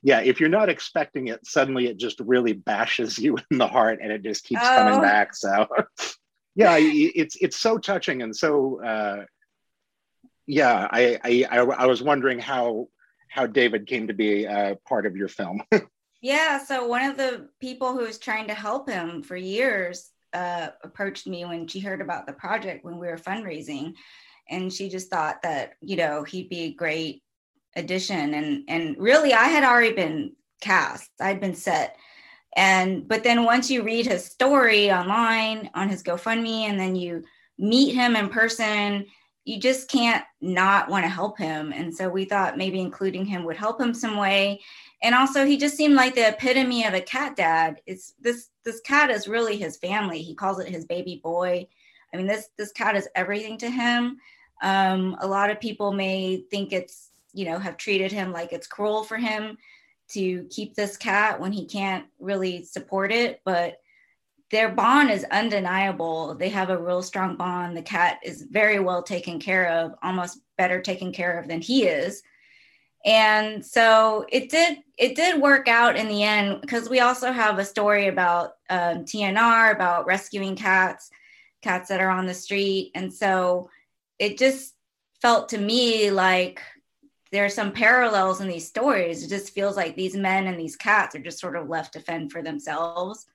yeah 0.04 0.22
if 0.22 0.40
you're 0.40 0.50
not 0.50 0.70
expecting 0.70 1.28
it 1.28 1.46
suddenly 1.46 1.88
it 1.88 1.98
just 1.98 2.20
really 2.20 2.54
bashes 2.54 3.18
you 3.24 3.38
in 3.50 3.58
the 3.58 3.68
heart 3.68 4.00
and 4.02 4.12
it 4.12 4.24
just 4.24 4.44
keeps 4.44 4.62
oh. 4.64 4.76
coming 4.76 5.02
back. 5.02 5.36
So 5.36 5.68
yeah 6.56 6.78
it's 6.80 7.38
it's 7.40 7.58
so 7.58 7.78
touching 7.78 8.22
and 8.22 8.36
so 8.36 8.84
uh 8.84 9.26
yeah 10.48 10.88
I, 10.92 11.18
I 11.24 11.60
i 11.60 11.86
was 11.86 12.04
wondering 12.04 12.40
how 12.40 12.90
how 13.30 13.48
david 13.48 13.88
came 13.88 14.08
to 14.08 14.14
be 14.14 14.44
a 14.44 14.78
part 14.86 15.06
of 15.06 15.16
your 15.16 15.30
film 15.30 15.64
yeah 16.22 16.64
so 16.64 16.88
one 16.88 17.04
of 17.04 17.18
the 17.18 17.50
people 17.60 17.94
who 17.94 18.06
was 18.06 18.18
trying 18.18 18.48
to 18.48 18.54
help 18.54 18.90
him 18.90 19.22
for 19.22 19.36
years 19.36 20.12
uh 20.34 20.70
approached 20.84 21.28
me 21.28 21.44
when 21.46 21.68
she 21.68 21.80
heard 21.80 22.02
about 22.02 22.26
the 22.26 22.34
project 22.34 22.86
when 22.86 22.98
we 22.98 23.08
were 23.08 23.18
fundraising 23.18 23.94
and 24.50 24.72
she 24.72 24.90
just 24.90 25.10
thought 25.10 25.42
that 25.42 25.74
you 25.82 25.96
know 25.96 26.24
he'd 26.24 26.50
be 26.50 26.62
a 26.62 26.74
great 26.74 27.24
addition 27.76 28.34
and 28.34 28.64
and 28.68 28.96
really 28.98 29.34
i 29.34 29.46
had 29.46 29.64
already 29.64 29.94
been 29.94 30.34
cast 30.62 31.10
i'd 31.20 31.42
been 31.42 31.56
set. 31.56 31.98
And 32.54 33.08
but 33.08 33.24
then 33.24 33.46
once 33.46 33.72
you 33.72 33.82
read 33.82 34.06
his 34.06 34.26
story 34.26 34.92
online 34.92 35.70
on 35.74 35.88
his 35.88 36.04
gofundme 36.04 36.70
and 36.70 36.78
then 36.78 36.98
you 36.98 37.24
meet 37.58 37.94
him 37.94 38.18
in 38.18 38.28
person 38.28 39.06
you 39.46 39.58
just 39.58 39.90
can't 39.90 40.26
not 40.42 40.90
want 40.90 41.06
to 41.06 41.10
help 41.10 41.38
him 41.38 41.72
and 41.74 41.96
so 41.96 42.10
we 42.10 42.26
thought 42.26 42.58
maybe 42.58 42.82
including 42.82 43.26
him 43.26 43.46
would 43.46 43.56
help 43.56 43.80
him 43.80 43.94
some 43.94 44.18
way 44.18 44.60
and 45.04 45.16
also 45.16 45.46
he 45.46 45.58
just 45.58 45.76
seemed 45.76 45.96
like 45.96 46.16
the 46.16 46.30
epitome 46.30 46.86
of 46.86 46.94
a 46.94 47.02
cat 47.02 47.36
dad 47.36 47.82
it's 47.86 48.14
this 48.20 48.50
this 48.64 48.82
cat 48.82 49.10
is 49.10 49.28
really 49.28 49.58
his 49.58 49.78
family 49.78 50.22
he 50.22 50.36
calls 50.36 50.60
it 50.60 50.68
his 50.68 50.86
baby 50.86 51.20
boy 51.24 51.66
i 52.14 52.18
mean 52.18 52.28
this 52.28 52.50
this 52.58 52.72
cat 52.72 52.96
is 52.96 53.08
everything 53.16 53.58
to 53.58 53.70
him 53.70 54.18
um, 54.62 55.18
a 55.20 55.28
lot 55.28 55.50
of 55.50 55.60
people 55.60 55.92
may 55.92 56.46
think 56.52 56.72
it's, 56.72 57.10
you 57.34 57.46
know, 57.46 57.58
have 57.58 57.78
treated 57.78 58.12
him 58.12 58.32
like 58.32 58.54
it's 58.54 58.68
cruel 58.68 59.04
for 59.04 59.18
him 59.18 59.58
to 60.10 60.46
keep 60.50 60.76
this 60.76 60.98
cat 60.98 61.40
when 61.40 61.52
he 61.52 61.66
can't 61.66 62.06
really 62.20 62.64
support 62.64 63.12
it. 63.12 63.42
But 63.44 63.80
their 64.52 64.70
bond 64.70 65.10
is 65.10 65.26
undeniable. 65.32 66.36
They 66.36 66.50
have 66.50 66.70
a 66.70 66.78
real 66.78 67.02
strong 67.02 67.38
bond. 67.38 67.76
The 67.76 67.82
cat 67.82 68.20
is 68.24 68.44
very 68.44 68.80
well 68.80 69.02
taken 69.02 69.40
care 69.40 69.70
of, 69.70 69.96
almost 70.04 70.40
better 70.58 70.82
taken 70.82 71.12
care 71.12 71.40
of 71.40 71.48
than 71.48 71.62
he 71.62 71.88
is. 71.88 72.22
And 73.04 73.66
so 73.66 74.26
it 74.30 74.50
did 74.50 74.80
it 74.98 75.16
did 75.16 75.42
work 75.42 75.68
out 75.68 75.96
in 75.96 76.08
the 76.08 76.24
end 76.24 76.62
because 76.62 76.90
we 76.90 77.00
also 77.00 77.32
have 77.32 77.58
a 77.58 77.66
story 77.66 78.08
about 78.08 78.54
um, 78.70 79.06
TNR 79.06 79.74
about 79.74 80.06
rescuing 80.06 80.56
cats, 80.56 81.10
cats 81.62 81.90
that 81.90 82.02
are 82.02 82.12
on 82.12 82.28
the 82.28 82.34
street, 82.34 82.92
and 82.94 83.12
so 83.12 83.70
it 84.20 84.38
just 84.38 84.76
felt 85.22 85.50
to 85.50 85.58
me 85.58 86.12
like 86.12 86.62
there 87.32 87.46
are 87.46 87.50
some 87.50 87.72
parallels 87.72 88.42
in 88.42 88.48
these 88.48 88.68
stories. 88.68 89.24
It 89.24 89.30
just 89.30 89.54
feels 89.54 89.78
like 89.78 89.96
these 89.96 90.16
men 90.16 90.48
and 90.48 90.60
these 90.60 90.76
cats 90.76 91.16
are 91.16 91.20
just 91.20 91.40
sort 91.40 91.56
of 91.56 91.70
left 91.70 91.94
to 91.94 92.00
fend 92.00 92.32
for 92.32 92.44
themselves. 92.44 93.26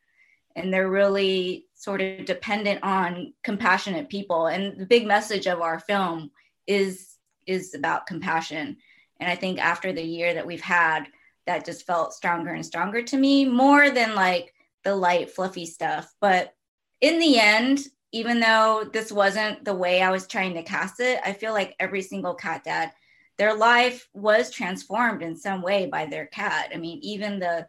And 0.55 0.73
they're 0.73 0.91
really 0.91 1.67
sort 1.75 2.01
of 2.01 2.25
dependent 2.27 2.83
on 2.83 3.33
compassionate 3.43 4.09
people. 4.09 4.47
And 4.47 4.79
the 4.79 4.87
big 4.87 5.07
message 5.07 5.47
of 5.47 5.61
our 5.61 5.81
film 5.81 6.31
is 6.67 7.15
is 7.47 7.75
about 7.75 8.07
compassion. 8.07 8.77
And 9.21 9.31
I 9.31 9.35
think 9.35 9.59
after 9.59 9.93
the 9.93 10.03
year 10.03 10.35
that 10.35 10.47
we've 10.47 10.61
had, 10.61 11.07
that 11.47 11.65
just 11.65 11.87
felt 11.87 12.13
stronger 12.13 12.53
and 12.53 12.67
stronger 12.67 13.03
to 13.03 13.17
me, 13.17 13.45
more 13.45 13.91
than 13.91 14.15
like 14.15 14.53
the 14.85 14.95
light, 14.95 15.31
fluffy 15.31 15.67
stuff. 15.67 16.13
But 16.21 16.55
in 17.01 17.19
the 17.19 17.39
end, 17.39 17.81
even 18.13 18.41
though 18.41 18.89
this 18.93 19.13
wasn't 19.13 19.65
the 19.65 19.75
way 19.75 20.03
I 20.03 20.11
was 20.11 20.27
trying 20.27 20.55
to 20.55 20.63
cast 20.63 21.01
it, 21.01 21.21
I 21.25 21.33
feel 21.33 21.53
like 21.53 21.77
every 21.79 22.03
single 22.03 22.35
cat 22.35 22.65
dad, 22.65 22.93
their 23.39 23.55
life 23.55 24.09
was 24.15 24.51
transformed 24.51 25.23
in 25.23 25.37
some 25.37 25.63
way 25.63 25.87
by 25.87 26.07
their 26.07 26.27
cat. 26.27 26.71
I 26.75 26.79
mean, 26.79 26.99
even 27.03 27.39
the 27.39 27.69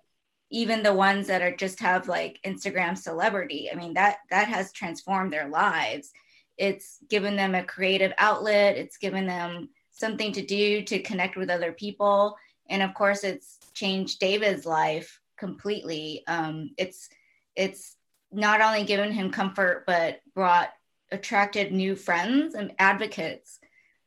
even 0.50 0.82
the 0.82 0.94
ones 0.94 1.28
that 1.28 1.42
are 1.42 1.54
just 1.54 1.82
have 1.82 2.08
like 2.08 2.40
Instagram 2.46 2.98
celebrity, 2.98 3.70
I 3.70 3.76
mean, 3.76 3.96
that 3.96 4.20
that 4.30 4.48
has 4.48 4.72
transformed 4.72 5.34
their 5.34 5.50
lives. 5.50 6.12
It's 6.58 7.00
given 7.10 7.36
them 7.36 7.54
a 7.54 7.64
creative 7.64 8.14
outlet, 8.18 8.78
it's 8.78 8.98
given 8.98 9.28
them 9.28 9.70
something 10.00 10.32
to 10.34 10.46
do 10.46 10.82
to 10.84 11.00
connect 11.00 11.36
with 11.36 11.50
other 11.50 11.72
people. 11.72 12.38
And 12.70 12.82
of 12.82 12.94
course, 12.94 13.24
it's 13.24 13.58
changed 13.74 14.20
David's 14.20 14.66
life 14.66 15.20
completely. 15.38 16.24
Um, 16.28 16.72
it's 16.78 17.10
it's 17.56 17.96
not 18.32 18.62
only 18.62 18.84
given 18.84 19.12
him 19.12 19.32
comfort, 19.32 19.84
but 19.88 20.22
brought 20.36 20.70
attracted 21.12 21.72
new 21.72 21.96
friends 21.96 22.54
and 22.54 22.74
advocates 22.80 23.60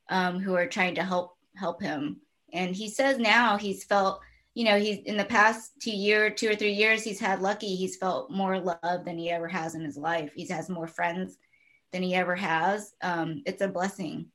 um, 0.08 0.40
who 0.40 0.54
are 0.54 0.66
trying 0.66 0.94
to 0.96 1.02
help 1.02 1.36
help 1.56 1.82
him. 1.82 2.20
And 2.52 2.74
he 2.74 2.88
says 2.88 3.18
now 3.18 3.56
he's 3.56 3.84
felt, 3.84 4.20
you 4.54 4.64
know, 4.64 4.78
he's 4.78 4.98
in 5.04 5.16
the 5.16 5.24
past 5.24 5.72
two 5.80 5.96
year, 5.96 6.30
two 6.30 6.50
or 6.50 6.56
three 6.56 6.72
years, 6.72 7.02
he's 7.02 7.20
had 7.20 7.40
lucky. 7.40 7.74
He's 7.76 7.96
felt 7.96 8.30
more 8.30 8.58
love 8.58 9.04
than 9.04 9.18
he 9.18 9.30
ever 9.30 9.48
has 9.48 9.74
in 9.74 9.82
his 9.82 9.96
life. 9.96 10.32
He 10.34 10.46
has 10.48 10.68
more 10.68 10.88
friends 10.88 11.38
than 11.92 12.02
he 12.02 12.14
ever 12.14 12.36
has. 12.36 12.92
Um, 13.02 13.42
it's 13.46 13.62
a 13.62 13.68
blessing. 13.68 14.26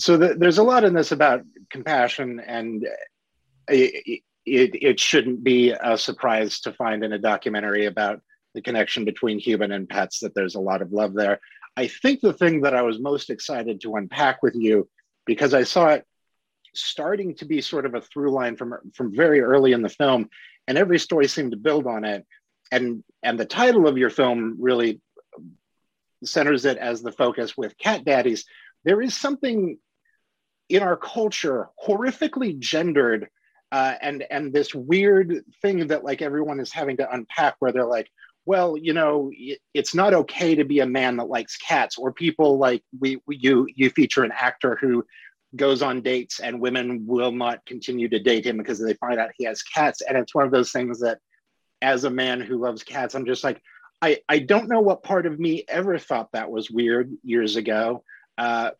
So 0.00 0.16
the, 0.16 0.34
there's 0.34 0.58
a 0.58 0.62
lot 0.62 0.84
in 0.84 0.94
this 0.94 1.12
about 1.12 1.42
compassion 1.70 2.40
and 2.40 2.86
it, 3.68 4.22
it, 4.46 4.70
it 4.82 5.00
shouldn't 5.00 5.44
be 5.44 5.72
a 5.72 5.98
surprise 5.98 6.60
to 6.60 6.72
find 6.72 7.04
in 7.04 7.12
a 7.12 7.18
documentary 7.18 7.84
about 7.84 8.20
the 8.54 8.62
connection 8.62 9.04
between 9.04 9.38
human 9.38 9.72
and 9.72 9.88
pets 9.88 10.20
that 10.20 10.34
there's 10.34 10.54
a 10.54 10.60
lot 10.60 10.80
of 10.80 10.92
love 10.92 11.12
there. 11.12 11.38
I 11.76 11.86
think 11.88 12.20
the 12.20 12.32
thing 12.32 12.62
that 12.62 12.74
I 12.74 12.82
was 12.82 12.98
most 12.98 13.28
excited 13.28 13.82
to 13.82 13.94
unpack 13.96 14.42
with 14.42 14.54
you, 14.54 14.88
because 15.26 15.52
I 15.52 15.64
saw 15.64 15.88
it 15.88 16.06
starting 16.74 17.34
to 17.36 17.44
be 17.44 17.60
sort 17.60 17.84
of 17.84 17.94
a 17.94 18.00
through 18.00 18.32
line 18.32 18.56
from, 18.56 18.74
from 18.94 19.14
very 19.14 19.40
early 19.40 19.72
in 19.72 19.82
the 19.82 19.88
film, 19.88 20.30
and 20.66 20.78
every 20.78 20.98
story 20.98 21.28
seemed 21.28 21.50
to 21.50 21.56
build 21.58 21.86
on 21.86 22.04
it. 22.04 22.26
And, 22.72 23.04
and 23.22 23.38
the 23.38 23.44
title 23.44 23.86
of 23.86 23.98
your 23.98 24.10
film 24.10 24.56
really 24.60 25.00
centers 26.24 26.64
it 26.64 26.78
as 26.78 27.02
the 27.02 27.12
focus 27.12 27.56
with 27.56 27.76
cat 27.76 28.04
daddies. 28.04 28.46
There 28.84 29.02
is 29.02 29.14
something 29.14 29.78
in 30.70 30.82
our 30.82 30.96
culture 30.96 31.68
horrifically 31.86 32.58
gendered 32.58 33.28
uh, 33.72 33.94
and 34.00 34.24
and 34.30 34.52
this 34.52 34.74
weird 34.74 35.44
thing 35.62 35.86
that 35.88 36.04
like 36.04 36.22
everyone 36.22 36.60
is 36.60 36.72
having 36.72 36.96
to 36.96 37.12
unpack 37.12 37.54
where 37.58 37.72
they're 37.72 37.84
like 37.84 38.10
well 38.46 38.76
you 38.76 38.92
know 38.92 39.30
it's 39.74 39.94
not 39.94 40.14
okay 40.14 40.54
to 40.54 40.64
be 40.64 40.80
a 40.80 40.86
man 40.86 41.16
that 41.16 41.28
likes 41.28 41.56
cats 41.56 41.98
or 41.98 42.12
people 42.12 42.58
like 42.58 42.82
we, 42.98 43.20
we 43.26 43.36
you 43.36 43.66
you 43.74 43.90
feature 43.90 44.24
an 44.24 44.32
actor 44.34 44.76
who 44.80 45.04
goes 45.56 45.82
on 45.82 46.00
dates 46.00 46.40
and 46.40 46.60
women 46.60 47.04
will 47.06 47.32
not 47.32 47.64
continue 47.66 48.08
to 48.08 48.20
date 48.20 48.46
him 48.46 48.56
because 48.56 48.78
they 48.80 48.94
find 48.94 49.18
out 49.18 49.30
he 49.36 49.44
has 49.44 49.62
cats. 49.62 50.00
And 50.00 50.16
it's 50.16 50.32
one 50.32 50.44
of 50.44 50.52
those 50.52 50.70
things 50.70 51.00
that 51.00 51.18
as 51.82 52.04
a 52.04 52.10
man 52.10 52.40
who 52.40 52.58
loves 52.58 52.82
cats 52.82 53.14
i'm 53.14 53.24
just 53.24 53.44
like 53.44 53.62
i 54.02 54.18
i 54.28 54.38
don't 54.38 54.68
know 54.68 54.80
what 54.80 55.02
part 55.02 55.26
of 55.26 55.38
me 55.38 55.64
ever 55.68 55.98
thought 55.98 56.30
that 56.32 56.50
was 56.50 56.70
weird 56.70 57.10
years 57.22 57.56
ago 57.56 58.04
uh, 58.40 58.70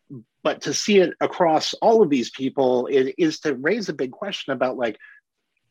but 0.41 0.61
to 0.63 0.73
see 0.73 0.97
it 0.97 1.13
across 1.21 1.75
all 1.75 2.01
of 2.01 2.09
these 2.09 2.31
people 2.31 2.87
is, 2.87 3.13
is 3.15 3.39
to 3.41 3.53
raise 3.53 3.89
a 3.89 3.93
big 3.93 4.11
question 4.11 4.53
about 4.53 4.75
like 4.75 4.97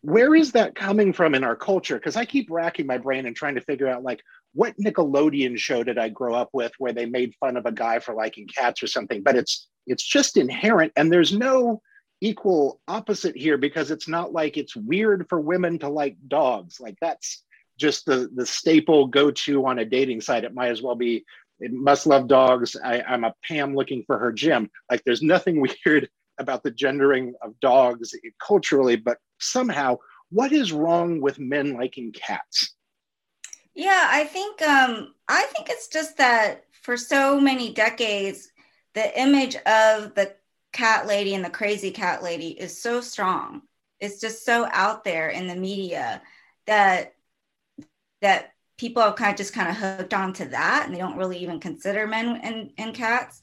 where 0.03 0.33
is 0.33 0.53
that 0.53 0.77
coming 0.77 1.13
from 1.13 1.35
in 1.35 1.43
our 1.43 1.57
culture? 1.57 1.97
Because 1.97 2.17
i 2.17 2.25
keep 2.25 2.49
racking 2.51 2.87
my 2.87 2.99
brain 2.99 3.27
and 3.27 3.35
trying 3.35 3.57
to 3.57 3.61
figure 3.61 3.89
out 3.89 4.05
like 4.05 4.21
what 4.55 4.79
nickelodeon 4.79 5.59
show 5.59 5.83
did 5.83 5.99
i 5.99 6.09
grow 6.09 6.35
up 6.35 6.51
with 6.53 6.73
where 6.79 6.93
they 6.93 7.05
made 7.05 7.35
fun 7.41 7.57
of 7.57 7.67
a 7.67 7.73
guy 7.73 7.99
for 7.99 8.15
liking 8.15 8.47
cats 8.47 8.81
or 8.81 8.87
something? 8.87 9.25
But 9.25 9.35
it's 9.35 9.69
it's 9.89 10.07
just 10.07 10.37
inherent 10.37 10.93
and 10.95 11.13
there's 11.13 11.37
no 11.37 11.83
equal 12.21 12.81
opposite 12.87 13.37
here 13.37 13.59
because 13.59 13.91
it's 13.91 14.07
not 14.07 14.33
like 14.33 14.57
it's 14.57 14.77
weird 14.77 15.27
for 15.29 15.41
women 15.41 15.81
to 15.81 15.89
like 15.89 16.17
dogs. 16.29 16.79
Like 16.79 16.97
that's 17.01 17.43
just 17.77 18.07
the 18.07 18.31
the 18.37 18.47
staple 18.47 19.09
go 19.09 19.33
to 19.33 19.67
on 19.67 19.81
a 19.81 19.85
dating 19.85 20.21
site. 20.21 20.45
It 20.45 20.55
might 20.55 20.71
as 20.71 20.81
well 20.81 20.95
be 20.95 21.25
must 21.61 22.07
love 22.07 22.29
dogs. 22.29 22.77
I, 22.83 23.03
am 23.07 23.25
a 23.25 23.35
Pam 23.45 23.75
looking 23.75 24.05
for 24.07 24.19
her 24.19 24.33
Jim. 24.33 24.71
Like 24.91 25.03
there's 25.05 25.23
nothing 25.23 25.61
weird 25.87 26.09
about 26.39 26.63
the 26.63 26.71
gendering 26.71 27.35
of 27.43 27.59
dogs 27.61 28.15
culturally, 28.45 28.97
but 28.97 29.19
somehow, 29.39 29.99
what 30.31 30.53
is 30.53 30.73
wrong 30.73 31.21
with 31.21 31.39
men 31.39 31.75
liking 31.75 32.13
cats? 32.13 32.75
Yeah, 33.75 34.09
I 34.11 34.25
think 34.25 34.63
um, 34.63 35.15
I 35.29 35.45
think 35.55 35.69
it's 35.69 35.89
just 35.89 36.17
that 36.17 36.65
for 36.83 36.97
so 36.97 37.41
many 37.41 37.73
decades, 37.73 38.51
the 38.95 39.21
image 39.21 39.57
of 39.57 40.15
the 40.15 40.35
cat 40.73 41.07
lady 41.07 41.35
and 41.35 41.45
the 41.45 41.51
crazy 41.51 41.91
cat 41.91 42.23
lady 42.23 42.49
is 42.49 42.81
so 42.81 43.01
strong. 43.01 43.63
It's 43.99 44.21
just 44.21 44.45
so 44.45 44.69
out 44.73 45.05
there 45.05 45.29
in 45.29 45.47
the 45.47 45.57
media 45.57 46.23
that 46.67 47.15
that 48.23 48.53
people 48.81 49.03
have 49.03 49.15
kind 49.15 49.31
of 49.31 49.37
just 49.37 49.53
kind 49.53 49.69
of 49.69 49.77
hooked 49.77 50.15
onto 50.15 50.47
that 50.47 50.85
and 50.87 50.95
they 50.95 50.99
don't 50.99 51.19
really 51.19 51.37
even 51.37 51.61
consider 51.61 52.07
men 52.07 52.41
and, 52.43 52.71
and 52.79 52.95
cats. 52.95 53.43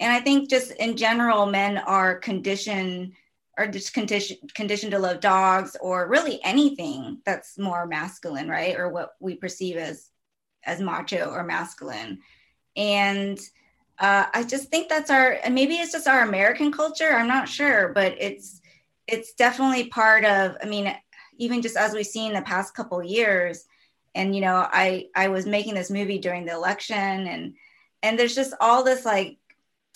And 0.00 0.10
I 0.10 0.18
think 0.18 0.48
just 0.48 0.70
in 0.72 0.96
general, 0.96 1.44
men 1.44 1.76
are 1.76 2.16
conditioned 2.16 3.12
are 3.58 3.66
just 3.66 3.92
conditioned 3.92 4.54
conditioned 4.54 4.92
to 4.92 4.98
love 4.98 5.20
dogs 5.20 5.76
or 5.80 6.08
really 6.08 6.40
anything 6.42 7.20
that's 7.26 7.58
more 7.58 7.86
masculine, 7.86 8.48
right? 8.48 8.78
Or 8.78 8.88
what 8.88 9.10
we 9.20 9.34
perceive 9.34 9.76
as 9.76 10.08
as 10.64 10.80
macho 10.80 11.28
or 11.30 11.42
masculine. 11.42 12.20
And 12.74 13.38
uh, 13.98 14.26
I 14.32 14.44
just 14.44 14.68
think 14.68 14.88
that's 14.88 15.10
our 15.10 15.38
and 15.44 15.54
maybe 15.54 15.74
it's 15.74 15.92
just 15.92 16.08
our 16.08 16.22
American 16.22 16.72
culture. 16.72 17.12
I'm 17.12 17.28
not 17.28 17.48
sure, 17.48 17.92
but 17.92 18.14
it's 18.18 18.62
it's 19.06 19.34
definitely 19.34 19.88
part 19.88 20.24
of. 20.24 20.56
I 20.62 20.66
mean, 20.66 20.94
even 21.36 21.60
just 21.60 21.76
as 21.76 21.92
we've 21.92 22.06
seen 22.06 22.32
the 22.32 22.42
past 22.42 22.74
couple 22.74 23.02
years, 23.02 23.67
and 24.18 24.34
you 24.34 24.40
know, 24.40 24.66
I 24.70 25.06
I 25.14 25.28
was 25.28 25.46
making 25.46 25.74
this 25.74 25.90
movie 25.90 26.18
during 26.18 26.44
the 26.44 26.52
election, 26.52 26.96
and 26.98 27.54
and 28.02 28.18
there's 28.18 28.34
just 28.34 28.52
all 28.60 28.82
this 28.82 29.04
like 29.04 29.38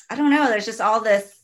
I 0.09 0.15
don't 0.15 0.31
know. 0.31 0.49
There's 0.49 0.65
just 0.65 0.81
all 0.81 1.01
this 1.01 1.41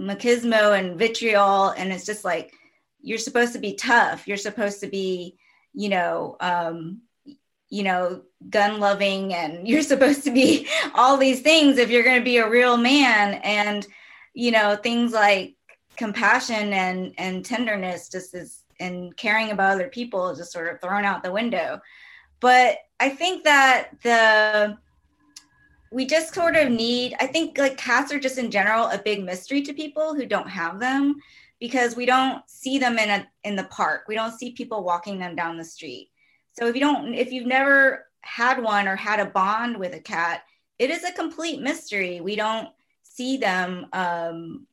machismo 0.00 0.78
and 0.78 0.96
vitriol, 0.96 1.70
and 1.70 1.92
it's 1.92 2.06
just 2.06 2.24
like 2.24 2.52
you're 3.00 3.18
supposed 3.18 3.54
to 3.54 3.58
be 3.58 3.74
tough. 3.74 4.28
You're 4.28 4.36
supposed 4.36 4.80
to 4.80 4.86
be, 4.86 5.36
you 5.74 5.88
know, 5.88 6.36
um, 6.38 7.02
you 7.68 7.82
know, 7.82 8.22
gun 8.48 8.78
loving, 8.78 9.34
and 9.34 9.66
you're 9.68 9.82
supposed 9.82 10.22
to 10.24 10.30
be 10.30 10.68
all 10.94 11.16
these 11.16 11.40
things 11.40 11.76
if 11.76 11.90
you're 11.90 12.04
going 12.04 12.20
to 12.20 12.24
be 12.24 12.38
a 12.38 12.48
real 12.48 12.76
man. 12.76 13.34
And 13.42 13.84
you 14.32 14.52
know, 14.52 14.76
things 14.76 15.12
like 15.12 15.56
compassion 15.96 16.72
and 16.72 17.14
and 17.18 17.44
tenderness 17.44 18.08
just 18.08 18.32
is 18.32 18.62
and 18.80 19.16
caring 19.16 19.50
about 19.50 19.72
other 19.72 19.88
people 19.88 20.28
is 20.28 20.38
just 20.38 20.52
sort 20.52 20.72
of 20.72 20.80
thrown 20.80 21.04
out 21.04 21.22
the 21.22 21.32
window. 21.32 21.80
But 22.40 22.78
I 23.00 23.08
think 23.08 23.44
that 23.44 23.90
the 24.02 24.78
we 25.92 26.04
just 26.04 26.34
sort 26.34 26.56
of 26.56 26.68
need 26.68 27.14
i 27.20 27.26
think 27.28 27.56
like 27.58 27.76
cats 27.76 28.12
are 28.12 28.18
just 28.18 28.38
in 28.38 28.50
general 28.50 28.88
a 28.88 28.98
big 28.98 29.22
mystery 29.24 29.62
to 29.62 29.72
people 29.72 30.16
who 30.16 30.26
don't 30.26 30.48
have 30.48 30.80
them 30.80 31.14
because 31.60 31.96
we 31.96 32.06
don't 32.06 32.48
see 32.48 32.78
them 32.78 32.98
in 32.98 33.08
a 33.08 33.26
in 33.44 33.56
the 33.56 33.64
park. 33.64 34.04
We 34.08 34.14
don't 34.14 34.36
see 34.36 34.52
people 34.52 34.84
walking 34.84 35.18
them 35.18 35.34
down 35.34 35.56
the 35.56 35.64
street. 35.64 36.10
So 36.52 36.66
if 36.66 36.74
you 36.74 36.80
don't 36.80 37.14
if 37.14 37.32
you've 37.32 37.46
never 37.46 38.06
had 38.20 38.62
one 38.62 38.88
or 38.88 38.96
had 38.96 39.20
a 39.20 39.26
bond 39.26 39.76
with 39.76 39.94
a 39.94 40.00
cat 40.00 40.42
it 40.78 40.90
is 40.90 41.04
a 41.04 41.12
complete 41.12 41.60
mystery. 41.60 42.20
We 42.20 42.36
don't 42.36 42.68
see 43.02 43.36
them 43.36 43.86
um 43.92 44.66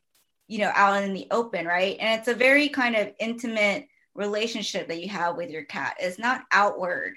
you 0.47 0.59
know 0.59 0.71
out 0.75 1.01
in 1.03 1.13
the 1.13 1.27
open 1.31 1.65
right? 1.65 1.97
And 1.99 2.19
it's 2.19 2.27
a 2.27 2.35
very 2.35 2.69
kind 2.69 2.95
of 2.95 3.13
intimate 3.19 3.87
relationship 4.15 4.87
that 4.87 5.01
you 5.01 5.09
have 5.09 5.35
with 5.37 5.49
your 5.49 5.63
cat. 5.63 5.97
It's 5.99 6.19
not 6.19 6.43
outward. 6.51 7.15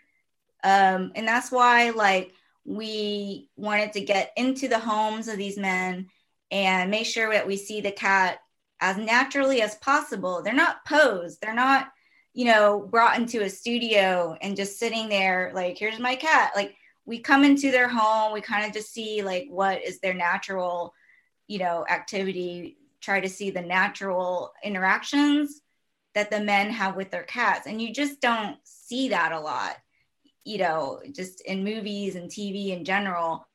Um 0.65 1.13
and 1.15 1.27
that's 1.27 1.53
why 1.53 1.91
like 1.91 2.33
we 2.65 3.49
wanted 3.57 3.93
to 3.93 4.01
get 4.01 4.33
into 4.37 4.69
the 4.69 4.79
homes 4.79 5.29
of 5.29 5.39
these 5.39 5.57
men 5.57 6.09
and 6.51 6.91
make 6.91 7.07
sure 7.07 7.33
that 7.33 7.47
we 7.47 7.57
see 7.57 7.81
the 7.81 7.93
cat 7.93 8.39
as 8.81 8.97
naturally 8.97 9.63
as 9.63 9.77
possible. 9.77 10.43
They're 10.43 10.53
not 10.53 10.85
posed, 10.85 11.41
they're 11.41 11.55
not, 11.55 11.89
you 12.35 12.45
know, 12.45 12.87
brought 12.91 13.19
into 13.19 13.43
a 13.43 13.51
studio 13.51 14.37
and 14.41 14.57
just 14.57 14.79
sitting 14.79 15.09
there 15.09 15.53
like, 15.55 15.79
here's 15.79 15.99
my 15.99 16.17
cat. 16.17 16.53
Like, 16.55 16.77
we 17.07 17.21
come 17.21 17.45
into 17.45 17.71
their 17.71 17.89
home, 17.89 18.33
we 18.33 18.41
kind 18.41 18.67
of 18.67 18.73
just 18.73 18.93
see 18.93 19.23
like 19.23 19.47
what 19.49 19.83
is 19.85 20.01
their 20.01 20.13
natural, 20.13 20.93
you 21.47 21.59
know, 21.59 21.87
activity, 21.89 22.77
try 23.01 23.21
to 23.21 23.29
see 23.29 23.51
the 23.51 23.63
natural 23.63 24.53
interactions 24.65 25.63
that 26.17 26.33
the 26.33 26.41
men 26.41 26.71
have 26.71 26.97
with 26.97 27.13
their 27.13 27.23
cats. 27.23 27.69
And 27.69 27.81
you 27.81 27.93
just 27.93 28.21
don't 28.21 28.57
see 28.65 29.11
that 29.11 29.31
a 29.31 29.39
lot 29.39 29.77
you 30.47 30.59
know, 30.59 31.01
just 31.11 31.41
in 31.41 31.65
movies 31.65 32.15
and 32.15 32.31
TV 32.31 32.69
in 32.69 32.85
general, 32.85 33.47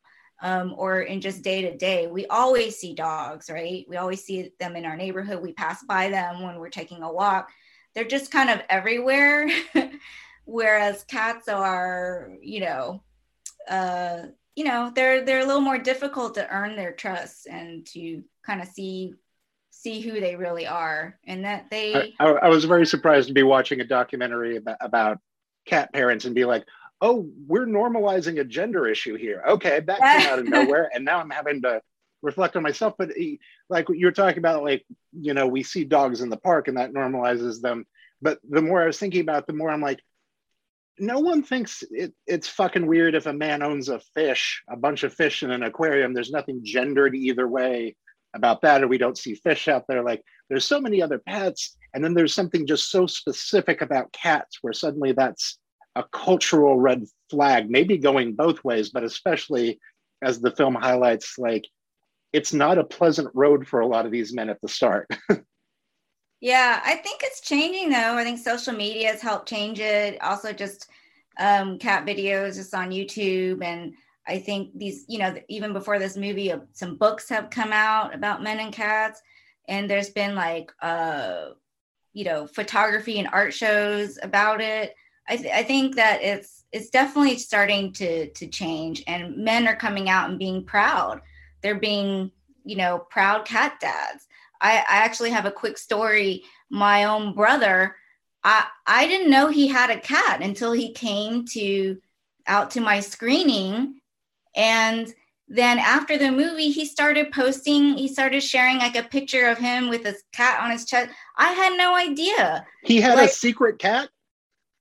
um, 0.43 0.76
or 0.78 1.02
in 1.02 1.21
just 1.21 1.41
day 1.41 1.62
to 1.62 1.78
day, 1.78 2.08
we 2.08 2.26
always 2.28 2.78
see 2.78 2.93
dogs, 2.93 3.50
right? 3.50 3.86
We 3.88 3.95
always 3.95 4.24
see 4.24 4.52
them 4.60 4.76
in 4.76 4.86
our 4.86 4.97
neighborhood. 4.97 5.41
We 5.41 5.54
pass 5.54 5.82
by 5.84 6.10
them 6.10 6.41
when 6.41 6.58
we're 6.58 6.69
taking 6.69 7.02
a 7.02 7.12
walk. 7.12 7.50
They're 7.95 8.04
just 8.04 8.30
kind 8.30 8.50
of 8.50 8.60
everywhere. 8.69 9.50
Whereas 10.45 11.06
cats 11.06 11.47
are, 11.47 12.32
you 12.41 12.60
know, 12.60 13.04
uh, 13.69 14.24
you 14.56 14.65
know, 14.65 14.91
they're 14.93 15.24
they're 15.24 15.43
a 15.43 15.45
little 15.45 15.62
more 15.62 15.78
difficult 15.78 16.36
to 16.36 16.50
earn 16.50 16.76
their 16.76 16.91
trust 16.91 17.47
and 17.47 17.86
to 17.88 18.21
kind 18.45 18.62
of 18.62 18.67
see 18.67 19.13
see 19.81 20.01
who 20.01 20.19
they 20.19 20.35
really 20.35 20.67
are, 20.67 21.17
and 21.25 21.45
that 21.45 21.69
they. 21.69 22.13
I, 22.19 22.25
I 22.25 22.49
was 22.49 22.65
very 22.65 22.85
surprised 22.85 23.27
to 23.27 23.33
be 23.33 23.43
watching 23.43 23.81
a 23.81 23.85
documentary 23.85 24.57
about, 24.57 24.77
about 24.81 25.17
cat 25.65 25.91
parents 25.93 26.25
and 26.25 26.35
be 26.35 26.45
like, 26.45 26.65
oh, 27.01 27.29
we're 27.47 27.65
normalizing 27.65 28.39
a 28.39 28.43
gender 28.43 28.87
issue 28.87 29.15
here. 29.15 29.43
Okay, 29.47 29.79
that 29.79 29.99
came 29.99 30.31
out 30.31 30.39
of 30.39 30.47
nowhere. 30.47 30.89
And 30.93 31.03
now 31.03 31.19
I'm 31.19 31.31
having 31.31 31.61
to 31.63 31.81
reflect 32.21 32.55
on 32.55 32.63
myself. 32.63 32.93
But 32.97 33.11
eh, 33.19 33.37
like 33.69 33.87
you're 33.89 34.11
talking 34.11 34.37
about, 34.37 34.63
like, 34.63 34.85
you 35.11 35.33
know, 35.33 35.47
we 35.47 35.63
see 35.63 35.83
dogs 35.83 36.21
in 36.21 36.29
the 36.29 36.37
park 36.37 36.67
and 36.67 36.77
that 36.77 36.93
normalizes 36.93 37.61
them. 37.61 37.85
But 38.21 38.39
the 38.47 38.61
more 38.61 38.83
I 38.83 38.87
was 38.87 38.99
thinking 38.99 39.21
about, 39.21 39.47
the 39.47 39.53
more 39.53 39.71
I'm 39.71 39.81
like, 39.81 39.99
no 40.99 41.19
one 41.19 41.41
thinks 41.41 41.83
it, 41.89 42.13
it's 42.27 42.47
fucking 42.47 42.85
weird 42.85 43.15
if 43.15 43.25
a 43.25 43.33
man 43.33 43.63
owns 43.63 43.89
a 43.89 43.99
fish, 44.13 44.61
a 44.69 44.77
bunch 44.77 45.03
of 45.03 45.13
fish 45.13 45.41
in 45.41 45.49
an 45.49 45.63
aquarium. 45.63 46.13
There's 46.13 46.29
nothing 46.29 46.61
gendered 46.63 47.15
either 47.15 47.47
way 47.47 47.95
about 48.33 48.61
that, 48.61 48.83
or 48.83 48.87
we 48.87 48.97
don't 48.97 49.17
see 49.17 49.35
fish 49.35 49.67
out 49.67 49.85
there. 49.87 50.03
Like, 50.03 50.23
there's 50.49 50.65
so 50.65 50.79
many 50.79 51.01
other 51.01 51.19
pets. 51.19 51.77
And 51.93 52.03
then 52.03 52.13
there's 52.13 52.33
something 52.33 52.65
just 52.65 52.89
so 52.89 53.05
specific 53.05 53.81
about 53.81 54.13
cats 54.13 54.59
where 54.61 54.73
suddenly 54.73 55.11
that's 55.11 55.57
a 55.95 56.03
cultural 56.11 56.79
red 56.79 57.05
flag, 57.29 57.69
maybe 57.69 57.97
going 57.97 58.33
both 58.33 58.63
ways, 58.63 58.89
but 58.89 59.03
especially 59.03 59.79
as 60.21 60.39
the 60.39 60.51
film 60.51 60.75
highlights, 60.75 61.37
like 61.37 61.65
it's 62.31 62.53
not 62.53 62.77
a 62.77 62.83
pleasant 62.83 63.29
road 63.33 63.67
for 63.67 63.81
a 63.81 63.87
lot 63.87 64.05
of 64.05 64.11
these 64.11 64.33
men 64.33 64.49
at 64.49 64.61
the 64.61 64.69
start. 64.69 65.09
yeah, 66.41 66.81
I 66.83 66.95
think 66.97 67.21
it's 67.23 67.41
changing 67.41 67.89
though. 67.89 68.15
I 68.17 68.23
think 68.23 68.39
social 68.39 68.73
media 68.73 69.11
has 69.11 69.21
helped 69.21 69.49
change 69.49 69.79
it. 69.79 70.21
Also, 70.21 70.53
just 70.53 70.87
um, 71.39 71.77
cat 71.77 72.05
videos 72.05 72.55
just 72.55 72.73
on 72.73 72.91
YouTube. 72.91 73.63
And 73.63 73.93
I 74.27 74.39
think 74.39 74.77
these, 74.77 75.05
you 75.07 75.19
know, 75.19 75.36
even 75.49 75.73
before 75.73 75.99
this 75.99 76.15
movie, 76.15 76.51
uh, 76.51 76.60
some 76.73 76.97
books 76.97 77.29
have 77.29 77.49
come 77.49 77.73
out 77.73 78.13
about 78.13 78.43
men 78.43 78.60
and 78.60 78.73
cats. 78.73 79.21
And 79.67 79.89
there's 79.89 80.10
been 80.10 80.36
like, 80.36 80.71
uh, 80.81 81.49
you 82.13 82.25
know, 82.25 82.47
photography 82.47 83.19
and 83.19 83.29
art 83.31 83.53
shows 83.53 84.19
about 84.21 84.62
it. 84.62 84.95
I, 85.29 85.38
th- 85.38 85.53
I 85.53 85.63
think 85.63 85.95
that 85.95 86.21
it's 86.21 86.65
it's 86.71 86.89
definitely 86.89 87.38
starting 87.38 87.93
to 87.93 88.29
to 88.31 88.47
change, 88.47 89.03
and 89.07 89.38
men 89.38 89.67
are 89.67 89.75
coming 89.75 90.10
out 90.10 90.29
and 90.29 90.39
being 90.39 90.65
proud. 90.65 91.21
They're 91.62 91.79
being 91.79 92.31
you 92.65 92.75
know 92.75 93.05
proud 93.10 93.45
cat 93.45 93.79
dads. 93.79 94.27
I, 94.60 94.79
I 94.79 94.97
actually 94.97 95.29
have 95.31 95.45
a 95.45 95.51
quick 95.51 95.77
story. 95.77 96.43
My 96.69 97.05
own 97.05 97.34
brother, 97.34 97.95
I 98.43 98.65
I 98.86 99.07
didn't 99.07 99.31
know 99.31 99.47
he 99.47 99.67
had 99.67 99.89
a 99.89 99.99
cat 99.99 100.41
until 100.41 100.73
he 100.73 100.91
came 100.91 101.45
to 101.53 101.97
out 102.47 102.71
to 102.71 102.81
my 102.81 102.99
screening, 102.99 104.00
and 104.55 105.13
then 105.47 105.79
after 105.79 106.17
the 106.17 106.31
movie 106.31 106.71
he 106.71 106.85
started 106.85 107.32
posting 107.32 107.97
he 107.97 108.07
started 108.07 108.41
sharing 108.41 108.78
like 108.78 108.95
a 108.95 109.03
picture 109.03 109.47
of 109.47 109.57
him 109.57 109.89
with 109.89 110.05
his 110.05 110.23
cat 110.32 110.61
on 110.61 110.71
his 110.71 110.86
chest 110.86 111.09
i 111.38 111.51
had 111.51 111.78
no 111.78 111.95
idea 111.95 112.65
he 112.84 113.01
had 113.01 113.15
like, 113.15 113.30
a 113.30 113.34
secret 113.34 113.80
cat 113.80 114.09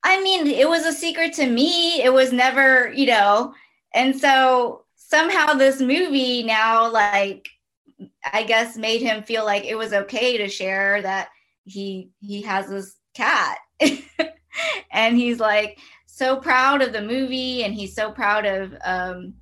I 0.02 0.22
mean, 0.22 0.46
it 0.46 0.68
was 0.68 0.86
a 0.86 0.92
secret 0.92 1.34
to 1.34 1.46
me. 1.46 2.02
It 2.02 2.12
was 2.12 2.32
never, 2.32 2.92
you 2.92 3.06
know, 3.06 3.54
and 3.92 4.18
so 4.18 4.84
somehow 4.96 5.54
this 5.54 5.80
movie 5.80 6.42
now, 6.42 6.90
like, 6.90 7.48
I 8.32 8.44
guess 8.44 8.76
made 8.76 9.02
him 9.02 9.22
feel 9.24 9.44
like 9.44 9.64
it 9.64 9.76
was 9.76 9.92
okay 9.92 10.38
to 10.38 10.48
share 10.48 11.02
that 11.02 11.28
he 11.64 12.10
he 12.20 12.42
has 12.42 12.68
this 12.68 12.96
cat. 13.14 13.58
and 14.90 15.16
he's 15.16 15.38
like 15.38 15.78
so 16.06 16.36
proud 16.36 16.80
of 16.80 16.92
the 16.92 17.02
movie 17.02 17.62
and 17.62 17.74
he's 17.74 17.94
so 17.94 18.10
proud 18.10 18.46
of 18.46 18.74
um 18.84 19.34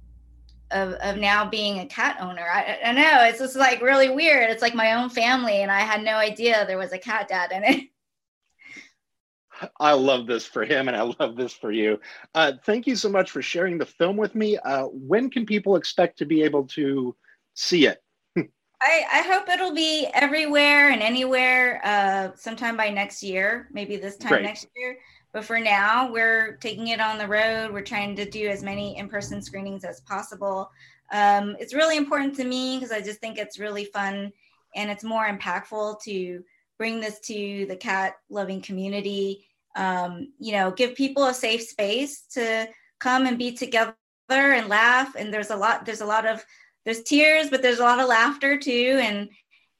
of, 0.70 0.92
of 0.94 1.16
now 1.16 1.48
being 1.48 1.80
a 1.80 1.86
cat 1.86 2.16
owner. 2.20 2.46
I, 2.50 2.78
I 2.84 2.92
know 2.92 3.24
it's 3.24 3.38
just 3.38 3.56
like 3.56 3.80
really 3.80 4.10
weird. 4.10 4.50
It's 4.50 4.62
like 4.62 4.74
my 4.74 4.94
own 4.94 5.10
family, 5.10 5.62
and 5.62 5.70
I 5.70 5.80
had 5.80 6.02
no 6.02 6.14
idea 6.14 6.64
there 6.66 6.78
was 6.78 6.92
a 6.92 6.98
cat 6.98 7.28
dad 7.28 7.52
in 7.52 7.64
it. 7.64 7.84
I 9.80 9.92
love 9.92 10.26
this 10.26 10.46
for 10.46 10.64
him 10.64 10.88
and 10.88 10.96
I 10.96 11.02
love 11.18 11.36
this 11.36 11.52
for 11.52 11.72
you. 11.72 12.00
Uh, 12.34 12.52
thank 12.64 12.86
you 12.86 12.96
so 12.96 13.08
much 13.08 13.30
for 13.30 13.42
sharing 13.42 13.78
the 13.78 13.86
film 13.86 14.16
with 14.16 14.34
me. 14.34 14.56
Uh, 14.58 14.84
when 14.84 15.30
can 15.30 15.46
people 15.46 15.76
expect 15.76 16.18
to 16.18 16.26
be 16.26 16.42
able 16.42 16.64
to 16.68 17.16
see 17.54 17.86
it? 17.86 18.02
I, 18.36 19.04
I 19.12 19.22
hope 19.22 19.48
it'll 19.48 19.74
be 19.74 20.08
everywhere 20.14 20.90
and 20.90 21.02
anywhere 21.02 21.80
uh, 21.84 22.36
sometime 22.36 22.76
by 22.76 22.90
next 22.90 23.22
year, 23.22 23.68
maybe 23.72 23.96
this 23.96 24.16
time 24.16 24.30
Great. 24.30 24.42
next 24.42 24.68
year. 24.76 24.98
But 25.38 25.44
for 25.44 25.60
now, 25.60 26.10
we're 26.10 26.56
taking 26.56 26.88
it 26.88 27.00
on 27.00 27.16
the 27.16 27.28
road. 27.28 27.72
We're 27.72 27.82
trying 27.82 28.16
to 28.16 28.28
do 28.28 28.48
as 28.48 28.64
many 28.64 28.98
in 28.98 29.08
person 29.08 29.40
screenings 29.40 29.84
as 29.84 30.00
possible. 30.00 30.68
Um, 31.12 31.54
it's 31.60 31.72
really 31.72 31.96
important 31.96 32.34
to 32.38 32.44
me 32.44 32.76
because 32.76 32.90
I 32.90 33.00
just 33.00 33.20
think 33.20 33.38
it's 33.38 33.56
really 33.56 33.84
fun 33.84 34.32
and 34.74 34.90
it's 34.90 35.04
more 35.04 35.28
impactful 35.28 36.02
to 36.02 36.42
bring 36.76 36.98
this 36.98 37.20
to 37.20 37.66
the 37.66 37.76
cat 37.76 38.14
loving 38.28 38.60
community. 38.60 39.46
Um, 39.76 40.32
you 40.40 40.50
know, 40.50 40.72
give 40.72 40.96
people 40.96 41.26
a 41.26 41.34
safe 41.34 41.62
space 41.62 42.22
to 42.32 42.66
come 42.98 43.26
and 43.26 43.38
be 43.38 43.52
together 43.52 43.94
and 44.28 44.66
laugh. 44.66 45.14
And 45.14 45.32
there's 45.32 45.50
a 45.50 45.56
lot, 45.56 45.86
there's 45.86 46.00
a 46.00 46.04
lot 46.04 46.26
of 46.26 46.44
there's 46.84 47.04
tears, 47.04 47.48
but 47.48 47.62
there's 47.62 47.78
a 47.78 47.84
lot 47.84 48.00
of 48.00 48.08
laughter 48.08 48.58
too. 48.58 48.98
And 49.00 49.28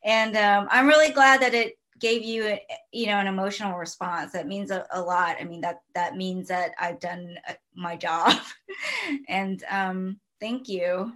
and 0.05 0.37
um, 0.37 0.69
I'm 0.71 0.87
really 0.87 1.11
glad 1.11 1.43
that 1.43 1.53
it 1.53 1.79
gave 1.99 2.23
you 2.23 2.45
a, 2.45 2.63
you 2.93 3.07
know 3.07 3.19
an 3.19 3.27
emotional 3.27 3.77
response. 3.79 4.33
That 4.33 4.47
means 4.47 4.71
a, 4.71 4.87
a 4.93 5.01
lot. 5.01 5.37
I 5.41 5.45
mean 5.45 5.61
that 5.63 5.81
that 5.95 6.17
means 6.17 6.49
that 6.49 6.73
I've 6.79 7.01
done 7.01 7.37
uh, 7.49 7.55
my 7.75 7.97
job. 7.97 8.35
and 9.29 9.63
um, 9.71 10.21
thank 10.41 10.69
you. 10.69 11.13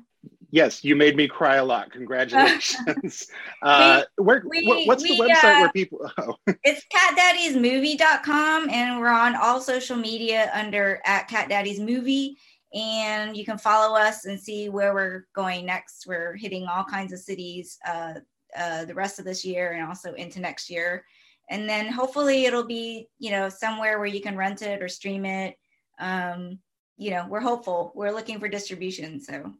Yes, 0.51 0.85
you 0.85 0.95
made 0.97 1.16
me 1.16 1.26
cry 1.28 1.57
a 1.57 1.64
lot. 1.64 1.91
Congratulations. 1.93 3.26
uh, 3.62 4.03
where, 4.16 4.43
we, 4.47 4.85
what's 4.85 5.03
we, 5.03 5.16
the 5.16 5.24
website 5.24 5.57
uh, 5.57 5.61
where 5.61 5.72
people? 5.72 6.11
Oh. 6.18 6.37
it's 6.62 6.85
catdaddiesmovie.com, 6.95 8.68
and 8.68 9.01
we're 9.01 9.09
on 9.09 9.35
all 9.35 9.62
social 9.62 9.97
media 9.97 10.51
under 10.53 11.01
at 11.07 11.28
catdaddiesmovie 11.30 12.35
and 12.74 13.37
you 13.37 13.45
can 13.45 13.59
follow 13.59 13.97
us 13.97 14.24
and 14.24 14.41
see 14.41 14.68
where 14.68 14.95
we're 14.95 15.26
going 15.35 15.66
next. 15.66 16.07
We're 16.07 16.35
hitting 16.37 16.66
all 16.66 16.85
kinds 16.85 17.12
of 17.12 17.18
cities 17.18 17.78
uh, 17.87 18.14
uh, 18.57 18.84
the 18.84 18.94
rest 18.94 19.18
of 19.18 19.24
this 19.24 19.44
year 19.44 19.72
and 19.72 19.86
also 19.86 20.14
into 20.14 20.40
next 20.40 20.70
year. 20.70 21.05
And 21.50 21.68
then 21.68 21.92
hopefully 21.92 22.44
it'll 22.44 22.66
be, 22.66 23.09
you 23.18 23.30
know, 23.30 23.48
somewhere 23.48 23.98
where 23.98 24.07
you 24.07 24.20
can 24.20 24.36
rent 24.36 24.62
it 24.62 24.82
or 24.82 24.88
stream 24.88 25.24
it. 25.24 25.57
Um, 25.98 26.59
you 26.96 27.11
know, 27.11 27.26
we're 27.28 27.40
hopeful. 27.40 27.92
We're 27.94 28.12
looking 28.12 28.38
for 28.38 28.48
distribution. 28.48 29.20
So, 29.20 29.53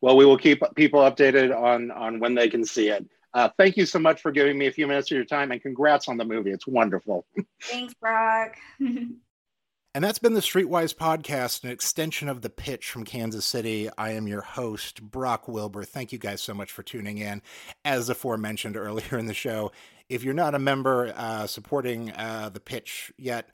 well, 0.00 0.16
we 0.16 0.24
will 0.24 0.38
keep 0.38 0.62
people 0.76 1.00
updated 1.00 1.56
on 1.56 1.90
on 1.90 2.20
when 2.20 2.34
they 2.34 2.48
can 2.48 2.64
see 2.64 2.88
it. 2.88 3.06
Uh, 3.32 3.48
thank 3.58 3.76
you 3.76 3.86
so 3.86 3.98
much 3.98 4.20
for 4.20 4.32
giving 4.32 4.58
me 4.58 4.66
a 4.66 4.72
few 4.72 4.86
minutes 4.86 5.10
of 5.10 5.16
your 5.16 5.24
time, 5.24 5.52
and 5.52 5.62
congrats 5.62 6.08
on 6.08 6.16
the 6.16 6.24
movie. 6.24 6.50
It's 6.50 6.66
wonderful. 6.66 7.26
Thanks, 7.62 7.94
Brock. 7.94 8.56
And 9.92 10.04
that's 10.04 10.20
been 10.20 10.34
the 10.34 10.40
Streetwise 10.40 10.94
podcast, 10.94 11.64
an 11.64 11.70
extension 11.70 12.28
of 12.28 12.42
the 12.42 12.48
pitch 12.48 12.88
from 12.88 13.04
Kansas 13.04 13.44
City. 13.44 13.90
I 13.98 14.12
am 14.12 14.28
your 14.28 14.42
host, 14.42 15.02
Brock 15.02 15.48
Wilbur. 15.48 15.82
Thank 15.82 16.12
you 16.12 16.18
guys 16.18 16.40
so 16.40 16.54
much 16.54 16.70
for 16.70 16.84
tuning 16.84 17.18
in. 17.18 17.42
As 17.84 18.08
aforementioned 18.08 18.76
earlier 18.76 19.18
in 19.18 19.26
the 19.26 19.34
show, 19.34 19.72
if 20.08 20.22
you're 20.22 20.32
not 20.32 20.54
a 20.54 20.60
member 20.60 21.12
uh, 21.16 21.48
supporting 21.48 22.12
uh, 22.12 22.50
the 22.54 22.60
pitch 22.60 23.12
yet, 23.18 23.48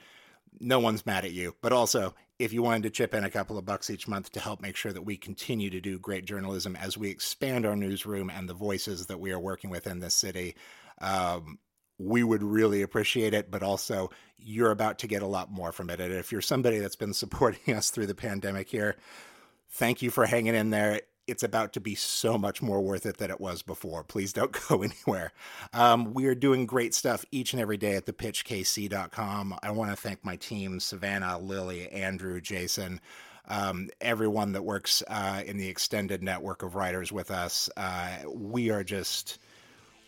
no 0.60 0.78
one's 0.78 1.06
mad 1.06 1.24
at 1.24 1.32
you. 1.32 1.54
But 1.62 1.72
also, 1.72 2.14
if 2.38 2.52
you 2.52 2.62
wanted 2.62 2.82
to 2.82 2.90
chip 2.90 3.14
in 3.14 3.24
a 3.24 3.30
couple 3.30 3.56
of 3.56 3.64
bucks 3.64 3.88
each 3.88 4.06
month 4.06 4.30
to 4.32 4.40
help 4.40 4.60
make 4.60 4.76
sure 4.76 4.92
that 4.92 5.06
we 5.06 5.16
continue 5.16 5.70
to 5.70 5.80
do 5.80 5.98
great 5.98 6.26
journalism 6.26 6.76
as 6.76 6.98
we 6.98 7.08
expand 7.08 7.64
our 7.64 7.76
newsroom 7.76 8.28
and 8.28 8.46
the 8.46 8.52
voices 8.52 9.06
that 9.06 9.20
we 9.20 9.32
are 9.32 9.40
working 9.40 9.70
with 9.70 9.86
in 9.86 10.00
this 10.00 10.14
city, 10.14 10.54
um, 11.00 11.58
we 11.98 12.22
would 12.22 12.42
really 12.42 12.82
appreciate 12.82 13.34
it, 13.34 13.50
but 13.50 13.62
also 13.62 14.10
you're 14.38 14.70
about 14.70 14.98
to 15.00 15.06
get 15.06 15.22
a 15.22 15.26
lot 15.26 15.50
more 15.50 15.72
from 15.72 15.90
it. 15.90 16.00
And 16.00 16.12
if 16.12 16.30
you're 16.30 16.40
somebody 16.40 16.78
that's 16.78 16.96
been 16.96 17.14
supporting 17.14 17.74
us 17.74 17.90
through 17.90 18.06
the 18.06 18.14
pandemic 18.14 18.68
here, 18.68 18.96
thank 19.70 20.02
you 20.02 20.10
for 20.10 20.26
hanging 20.26 20.54
in 20.54 20.70
there. 20.70 21.00
It's 21.26 21.42
about 21.42 21.72
to 21.72 21.80
be 21.80 21.96
so 21.96 22.38
much 22.38 22.62
more 22.62 22.80
worth 22.80 23.04
it 23.04 23.16
than 23.16 23.32
it 23.32 23.40
was 23.40 23.62
before. 23.62 24.04
Please 24.04 24.32
don't 24.32 24.56
go 24.68 24.82
anywhere. 24.82 25.32
Um, 25.72 26.14
we 26.14 26.26
are 26.26 26.36
doing 26.36 26.66
great 26.66 26.94
stuff 26.94 27.24
each 27.32 27.52
and 27.52 27.60
every 27.60 27.76
day 27.76 27.96
at 27.96 28.06
thepitchkc.com. 28.06 29.58
I 29.62 29.70
want 29.72 29.90
to 29.90 29.96
thank 29.96 30.24
my 30.24 30.36
team 30.36 30.78
Savannah, 30.78 31.38
Lily, 31.38 31.88
Andrew, 31.90 32.40
Jason. 32.40 33.00
Um, 33.48 33.90
everyone 34.00 34.52
that 34.52 34.62
works 34.62 35.02
uh, 35.08 35.42
in 35.46 35.56
the 35.56 35.68
extended 35.68 36.22
network 36.22 36.62
of 36.62 36.74
writers 36.74 37.12
with 37.12 37.30
us. 37.30 37.70
Uh, 37.76 38.08
we 38.28 38.70
are 38.70 38.82
just 38.82 39.38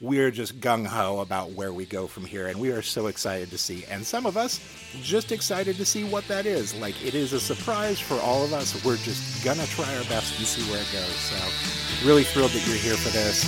we're 0.01 0.31
just 0.31 0.61
gung 0.61 0.87
ho 0.87 1.21
about 1.21 1.53
where 1.53 1.73
we 1.73 1.85
go 1.85 2.07
from 2.07 2.25
here, 2.25 2.47
and 2.47 2.61
we 2.61 2.71
are 2.71 2.83
so 2.83 3.09
excited 3.09 3.51
to 3.51 3.59
see. 3.59 3.85
And 3.91 4.07
some 4.07 4.27
of 4.27 4.37
us 4.37 4.61
just 5.03 5.33
excited 5.33 5.77
to 5.77 5.85
see 5.85 6.05
what 6.05 6.27
that 6.29 6.47
is. 6.47 6.75
Like 6.75 6.95
it 7.05 7.15
is 7.15 7.33
a 7.33 7.41
surprise 7.41 7.99
for 7.99 8.15
all 8.21 8.45
of 8.45 8.53
us. 8.53 8.85
We're 8.85 8.97
just 8.97 9.45
gonna 9.45 9.67
try 9.67 9.97
our 9.97 10.05
best 10.05 10.39
and 10.39 10.47
see 10.47 10.63
where 10.71 10.81
it 10.81 10.93
goes. 10.93 11.15
So, 11.15 12.07
really 12.07 12.25
thrilled 12.25 12.53
that 12.53 12.67
you're 12.67 12.77
here 12.77 12.97
for 12.97 13.11
this. 13.11 13.45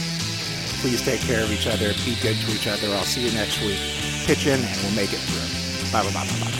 Please 0.81 1.03
take 1.05 1.21
care 1.21 1.43
of 1.43 1.53
each 1.53 1.67
other. 1.67 1.93
Be 2.05 2.17
good 2.23 2.37
to 2.37 2.53
each 2.53 2.67
other. 2.67 2.89
I'll 2.95 3.05
see 3.05 3.27
you 3.27 3.33
next 3.33 3.61
week. 3.61 3.79
Pitch 4.27 4.47
in, 4.47 4.61
and 4.61 4.83
we'll 4.83 4.97
make 4.97 5.13
it 5.13 5.21
through. 5.21 5.93
Bye 5.93 6.03
bye 6.05 6.13
bye 6.13 6.27
bye 6.27 6.51
bye. 6.51 6.60